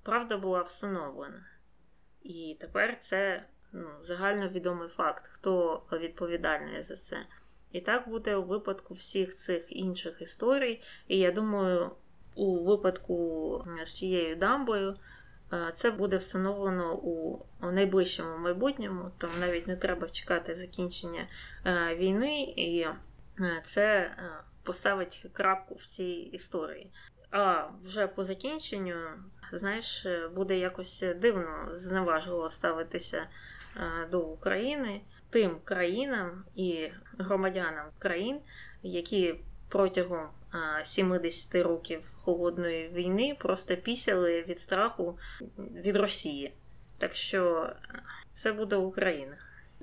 правда 0.03 0.37
була 0.37 0.63
встановлена. 0.63 1.47
І 2.23 2.57
тепер 2.61 2.99
це 3.01 3.45
ну, 3.73 3.89
загальновідомий 4.01 4.89
факт, 4.89 5.27
хто 5.27 5.83
відповідальний 5.93 6.83
за 6.83 6.97
це. 6.97 7.17
І 7.73 7.81
так 7.81 8.09
буде 8.09 8.37
у 8.37 8.43
випадку 8.43 8.95
всіх 8.95 9.35
цих 9.35 9.77
інших 9.77 10.23
історій. 10.23 10.83
І 11.09 11.19
я 11.19 11.33
думаю, 11.33 11.91
у 12.37 12.65
випадку 12.65 13.65
з 13.87 13.93
цією 13.93 14.37
дамбою 14.37 14.97
е, 15.53 15.71
це 15.73 15.91
буде 15.91 16.17
встановлено 16.17 16.95
у 16.95 17.45
найближчому 17.61 18.39
майбутньому, 18.39 19.11
там 19.19 19.31
навіть 19.41 19.67
не 19.67 19.77
треба 19.77 20.09
чекати 20.09 20.55
закінчення 20.55 21.27
е, 21.67 21.97
війни, 21.97 22.43
і 22.43 22.81
е, 22.81 22.97
це 23.65 24.11
поставить 24.63 25.27
крапку 25.33 25.75
в 25.75 25.87
цій 25.87 26.31
історії. 26.33 26.91
А 27.31 27.69
вже 27.85 28.07
по 28.07 28.25
закінченню, 28.25 28.95
знаєш, 29.53 30.07
буде 30.35 30.59
якось 30.59 31.05
дивно 31.17 31.69
зневажливо 31.71 32.51
ставитися 32.51 33.27
до 34.11 34.21
України 34.21 35.01
тим 35.37 35.57
країнам 35.65 36.45
і 36.55 36.89
громадянам 37.19 37.87
країн, 37.99 38.39
які 38.83 39.35
протягом 39.69 40.29
70 40.85 41.55
років 41.55 42.01
холодної 42.17 42.89
війни 42.89 43.37
просто 43.39 43.77
пісяли 43.77 44.43
від 44.49 44.59
страху 44.59 45.19
від 45.59 45.97
Росії. 45.97 46.53
Так 46.99 47.13
що 47.13 47.73
це 48.35 48.53
буде 48.53 48.77
Україна. 48.77 49.37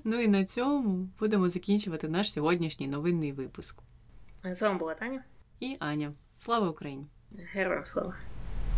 Ну 0.04 0.20
і 0.20 0.28
на 0.28 0.46
цьому 0.46 1.10
будемо 1.20 1.50
закінчувати 1.50 2.10
наш 2.10 2.34
сьогоднішній 2.34 2.88
новинний 2.88 3.32
випуск. 3.32 3.80
З 4.52 4.62
вами 4.62 4.80
була 4.80 4.94
Таня 4.94 5.24
і 5.60 5.78
Аня. 5.80 6.14
Слава 6.40 6.70
Україні! 6.70 7.06
Героям 7.54 7.86
слава! 7.86 8.16